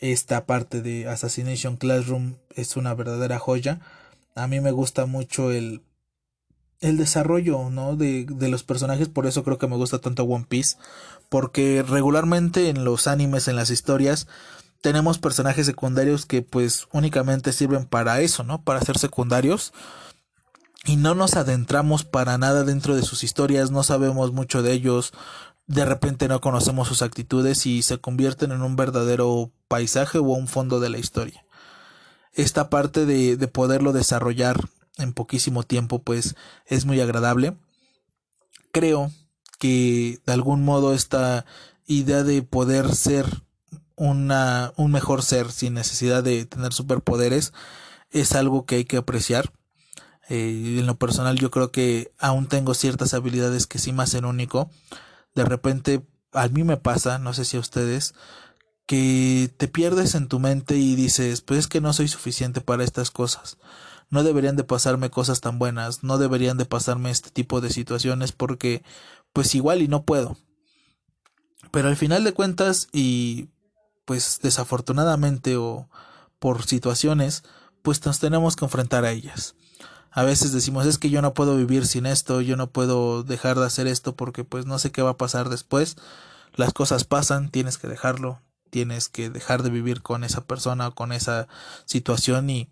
esta 0.01 0.47
parte 0.47 0.83
de 0.83 1.09
Assassination 1.09 1.77
Classroom 1.77 2.37
es 2.55 2.77
una 2.77 2.95
verdadera 2.95 3.39
joya. 3.39 3.81
A 4.35 4.47
mí 4.47 4.61
me 4.61 4.71
gusta 4.71 5.07
mucho 5.07 5.51
el 5.51 5.83
el 6.81 6.97
desarrollo, 6.97 7.71
¿no? 7.71 7.97
De, 7.97 8.27
de 8.29 8.49
los 8.49 8.63
personajes, 8.63 9.09
por 9.09 9.27
eso 9.27 9.43
creo 9.43 9.59
que 9.59 9.67
me 9.67 9.77
gusta 9.77 9.99
tanto 9.99 10.23
One 10.25 10.47
Piece, 10.49 10.77
porque 11.29 11.85
regularmente 11.87 12.69
en 12.69 12.85
los 12.85 13.07
animes, 13.07 13.49
en 13.49 13.57
las 13.57 13.71
historias, 13.71 14.29
tenemos 14.81 15.19
personajes 15.19 15.67
secundarios 15.67 16.25
que 16.25 16.43
pues 16.43 16.87
únicamente 16.93 17.53
sirven 17.53 17.85
para 17.85 18.21
eso, 18.21 18.45
¿no? 18.45 18.63
Para 18.63 18.81
ser 18.81 18.99
secundarios. 18.99 19.73
Y 20.85 20.97
no 20.97 21.15
nos 21.15 21.35
adentramos 21.35 22.05
para 22.05 22.39
nada 22.39 22.63
dentro 22.63 22.95
de 22.95 23.03
sus 23.03 23.25
historias, 23.25 23.71
no 23.71 23.83
sabemos 23.83 24.33
mucho 24.33 24.63
de 24.63 24.73
ellos, 24.73 25.13
de 25.69 25.85
repente 25.85 26.27
no 26.27 26.41
conocemos 26.41 26.89
sus 26.89 27.03
actitudes 27.03 27.67
y 27.67 27.83
se 27.83 27.99
convierten 27.99 28.51
en 28.51 28.63
un 28.63 28.75
verdadero 28.75 29.53
paisaje 29.69 30.19
o 30.19 30.23
un 30.23 30.49
fondo 30.49 30.81
de 30.81 30.89
la 30.89 30.99
historia. 30.99 31.45
Esta 32.33 32.71
parte 32.71 33.07
de, 33.07 33.37
de 33.37 33.49
poderlo 33.49 33.93
desarrollar 33.93 34.69
en 34.97 35.13
poquísimo 35.13 35.63
tiempo, 35.63 36.01
pues 36.03 36.35
es 36.67 36.87
muy 36.87 37.01
agradable. 37.01 37.57
Creo 38.73 39.13
que 39.59 40.21
de 40.27 40.33
algún 40.33 40.65
modo 40.65 40.95
esta 40.95 41.45
idea 41.87 42.25
de 42.25 42.43
poder 42.43 42.95
ser 42.95 43.43
una, 43.97 44.73
un 44.77 44.91
mejor 44.91 45.23
ser 45.23 45.51
sin 45.53 45.75
necesidad 45.75 46.23
de 46.23 46.45
tener 46.47 46.73
superpoderes 46.73 47.53
es 48.11 48.33
algo 48.33 48.65
que 48.65 48.77
hay 48.77 48.85
que 48.85 48.97
apreciar. 48.97 49.53
Eh, 50.29 50.77
en 50.79 50.87
lo 50.87 50.99
personal 50.99 51.39
yo 51.39 51.51
creo 51.51 51.73
que 51.73 52.13
aún 52.19 52.47
tengo 52.47 52.75
ciertas 52.75 53.15
habilidades 53.15 53.67
que 53.67 53.79
sí 53.79 53.93
me 53.93 54.05
hacen 54.05 54.25
único. 54.25 54.71
De 55.35 55.45
repente 55.45 56.07
a 56.33 56.49
mí 56.49 56.65
me 56.65 56.77
pasa, 56.77 57.19
no 57.19 57.33
sé 57.33 57.45
si 57.45 57.57
a 57.57 57.61
ustedes, 57.61 58.15
que 58.87 59.53
te 59.57 59.69
pierdes 59.69 60.15
en 60.15 60.29
tu 60.29 60.39
mente 60.39 60.77
y 60.77 60.95
dices, 60.95 61.41
pues 61.41 61.61
es 61.61 61.67
que 61.69 61.81
no 61.81 61.93
soy 61.93 62.09
suficiente 62.09 62.61
para 62.61 62.85
estas 62.85 63.11
cosas 63.11 63.59
no 64.11 64.23
deberían 64.23 64.57
de 64.57 64.65
pasarme 64.65 65.11
cosas 65.11 65.41
tan 65.41 65.59
buenas, 65.59 66.03
no 66.03 66.19
deberían 66.19 66.57
de 66.57 66.65
pasarme 66.65 67.11
este 67.11 67.31
tipo 67.31 67.61
de 67.61 67.71
situaciones 67.71 68.33
porque 68.33 68.83
pues 69.33 69.55
igual 69.55 69.83
y 69.83 69.89
no 69.89 70.05
puedo. 70.05 70.37
Pero 71.71 71.89
al 71.89 71.97
final 71.97 72.25
de 72.25 72.33
cuentas 72.33 72.89
y 72.93 73.49
pues 74.05 74.41
desafortunadamente 74.43 75.57
o 75.57 75.89
por 76.39 76.65
situaciones 76.65 77.45
pues 77.83 78.05
nos 78.07 78.19
tenemos 78.19 78.57
que 78.57 78.65
enfrentar 78.65 79.05
a 79.05 79.11
ellas. 79.11 79.55
A 80.11 80.23
veces 80.23 80.53
decimos 80.53 80.87
es 80.87 80.99
que 80.99 81.11
yo 81.11 81.23
no 81.23 81.35
puedo 81.35 81.57
vivir 81.57 81.87
sin 81.87 82.07
esto, 82.07 82.41
yo 82.41 82.57
no 82.57 82.71
puedo 82.71 83.23
dejar 83.23 83.59
de 83.59 83.67
hacer 83.67 83.87
esto 83.87 84.17
porque 84.17 84.45
pues 84.45 84.67
no 84.67 84.79
sé 84.79 84.91
qué 84.91 85.03
va 85.03 85.11
a 85.11 85.17
pasar 85.17 85.49
después. 85.49 85.97
Las 86.55 86.73
cosas 86.73 87.05
pasan, 87.05 87.51
tienes 87.51 87.79
que 87.79 87.89
dejarlo, 87.89 88.41
tienes 88.71 89.09
que 89.09 89.31
dejar 89.31 89.63
de 89.63 89.71
vivir 89.71 90.03
con 90.03 90.25
esa 90.25 90.45
persona 90.45 90.89
o 90.89 90.95
con 90.95 91.13
esa 91.13 91.49
situación 91.85 92.51
y 92.51 92.71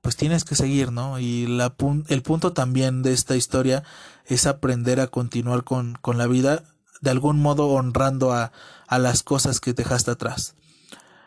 pues 0.00 0.16
tienes 0.16 0.44
que 0.44 0.54
seguir, 0.54 0.92
¿no? 0.92 1.18
Y 1.18 1.46
la 1.46 1.74
el 2.08 2.22
punto 2.22 2.52
también 2.52 3.02
de 3.02 3.12
esta 3.12 3.36
historia 3.36 3.82
es 4.24 4.46
aprender 4.46 5.00
a 5.00 5.08
continuar 5.08 5.64
con, 5.64 5.98
con 6.00 6.16
la 6.16 6.26
vida, 6.26 6.64
de 7.00 7.10
algún 7.10 7.40
modo 7.40 7.68
honrando 7.68 8.32
a, 8.32 8.52
a 8.86 8.98
las 8.98 9.22
cosas 9.22 9.60
que 9.60 9.72
dejaste 9.72 10.10
atrás. 10.12 10.54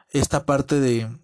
Esta 0.10 0.46
parte 0.46 0.80
de 0.80 1.16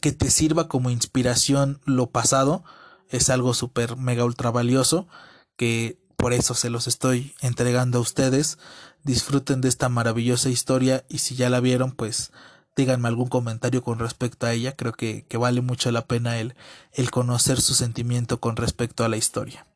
que 0.00 0.12
te 0.12 0.30
sirva 0.30 0.68
como 0.68 0.90
inspiración 0.90 1.80
lo 1.84 2.10
pasado 2.10 2.64
es 3.10 3.30
algo 3.30 3.54
súper 3.54 3.96
mega 3.96 4.24
ultra 4.24 4.50
valioso 4.50 5.08
que 5.56 5.98
por 6.16 6.32
eso 6.32 6.54
se 6.54 6.70
los 6.70 6.88
estoy 6.88 7.34
entregando 7.40 7.98
a 7.98 8.00
ustedes. 8.00 8.58
Disfruten 9.04 9.60
de 9.60 9.68
esta 9.68 9.88
maravillosa 9.88 10.48
historia 10.48 11.04
y 11.08 11.18
si 11.18 11.36
ya 11.36 11.48
la 11.48 11.60
vieron, 11.60 11.92
pues 11.92 12.32
díganme 12.76 13.08
algún 13.08 13.28
comentario 13.28 13.82
con 13.82 13.98
respecto 13.98 14.46
a 14.46 14.52
ella. 14.52 14.74
Creo 14.74 14.92
que, 14.92 15.26
que 15.28 15.36
vale 15.36 15.60
mucho 15.60 15.90
la 15.90 16.06
pena 16.06 16.38
el, 16.38 16.54
el 16.92 17.10
conocer 17.10 17.60
su 17.60 17.74
sentimiento 17.74 18.40
con 18.40 18.56
respecto 18.56 19.04
a 19.04 19.08
la 19.08 19.16
historia. 19.16 19.66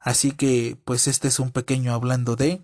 Así 0.00 0.32
que, 0.32 0.78
pues 0.84 1.08
este 1.08 1.28
es 1.28 1.38
un 1.38 1.50
pequeño 1.50 1.92
hablando 1.92 2.36
de, 2.36 2.62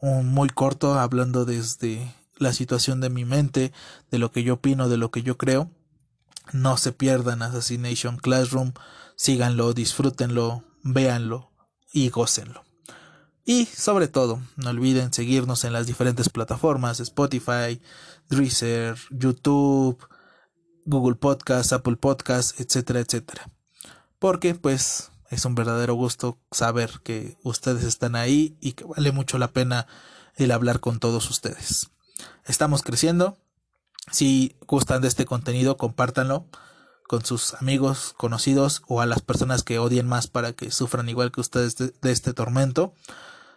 un 0.00 0.28
muy 0.28 0.48
corto 0.48 0.98
hablando 0.98 1.44
desde 1.44 2.14
la 2.36 2.52
situación 2.52 3.00
de 3.00 3.10
mi 3.10 3.24
mente, 3.24 3.72
de 4.10 4.18
lo 4.18 4.30
que 4.30 4.42
yo 4.42 4.54
opino, 4.54 4.88
de 4.88 4.98
lo 4.98 5.10
que 5.10 5.22
yo 5.22 5.36
creo. 5.36 5.70
No 6.52 6.76
se 6.76 6.92
pierdan 6.92 7.42
Assassination 7.42 8.18
Classroom, 8.18 8.72
síganlo, 9.16 9.72
disfrútenlo, 9.72 10.62
véanlo 10.82 11.50
y 11.92 12.10
gócenlo. 12.10 12.64
Y 13.44 13.66
sobre 13.66 14.08
todo, 14.08 14.40
no 14.56 14.70
olviden 14.70 15.12
seguirnos 15.12 15.64
en 15.64 15.72
las 15.72 15.86
diferentes 15.86 16.28
plataformas, 16.28 17.00
Spotify, 17.00 17.80
Drizzer, 18.28 18.96
YouTube, 19.10 19.98
Google 20.84 21.16
Podcast, 21.16 21.72
Apple 21.72 21.96
Podcast, 21.96 22.60
etcétera, 22.60 23.00
etcétera. 23.00 23.50
Porque 24.18 24.54
pues 24.54 25.10
es 25.30 25.44
un 25.44 25.54
verdadero 25.54 25.94
gusto 25.94 26.38
saber 26.50 27.00
que 27.02 27.36
ustedes 27.42 27.84
están 27.84 28.16
ahí 28.16 28.56
y 28.60 28.72
que 28.72 28.84
vale 28.84 29.12
mucho 29.12 29.38
la 29.38 29.52
pena 29.52 29.86
el 30.36 30.50
hablar 30.50 30.80
con 30.80 30.98
todos 30.98 31.30
ustedes. 31.30 31.90
Estamos 32.46 32.82
creciendo. 32.82 33.36
Si 34.10 34.56
gustan 34.66 35.02
de 35.02 35.08
este 35.08 35.24
contenido, 35.24 35.76
compártanlo 35.76 36.46
con 37.06 37.24
sus 37.24 37.54
amigos, 37.54 38.14
conocidos 38.16 38.82
o 38.88 39.00
a 39.00 39.06
las 39.06 39.22
personas 39.22 39.62
que 39.62 39.78
odien 39.78 40.06
más 40.06 40.26
para 40.26 40.52
que 40.52 40.70
sufran 40.70 41.08
igual 41.08 41.32
que 41.32 41.40
ustedes 41.40 41.76
de, 41.76 41.92
este 42.12 42.32
tormento. 42.32 42.94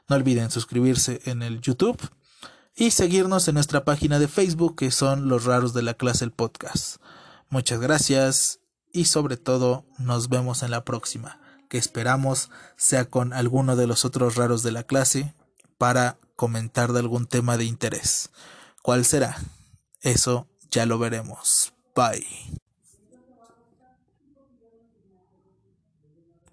No 0.08 0.16
olviden 0.16 0.52
suscribirse 0.52 1.22
en 1.26 1.42
el 1.42 1.62
YouTube 1.62 1.98
y 2.76 2.92
seguirnos 2.92 3.48
en 3.48 3.56
nuestra 3.56 3.84
página 3.84 4.20
de 4.20 4.28
Facebook 4.28 4.76
que 4.76 4.92
son 4.92 5.30
los 5.30 5.46
raros 5.46 5.74
de 5.74 5.84
la 5.84 5.94
clase 5.94 6.26
el 6.26 6.32
podcast. 6.32 6.98
Muchas 7.50 7.80
gracias 7.80 8.60
y 8.92 9.06
sobre 9.06 9.38
todo 9.38 9.86
nos 9.98 10.30
vemos 10.30 10.64
en 10.64 10.72
la 10.72 10.84
próxima, 10.86 11.40
que 11.70 11.78
esperamos 11.78 12.50
sea 12.78 13.06
con 13.06 13.34
alguno 13.34 13.76
de 13.76 13.88
los 13.88 14.06
otros 14.06 14.36
raros 14.36 14.64
de 14.64 14.72
la 14.72 14.84
clase 14.84 15.36
para 15.78 16.18
comentar 16.36 16.94
de 16.94 17.00
algún 17.00 17.28
tema 17.28 17.58
de 17.58 17.66
interés. 17.66 18.30
¿Cuál 18.82 19.06
será? 19.06 19.38
Eso 20.02 20.48
ya 20.72 20.86
lo 20.86 21.00
veremos. 21.00 21.74
Bye. 21.96 22.69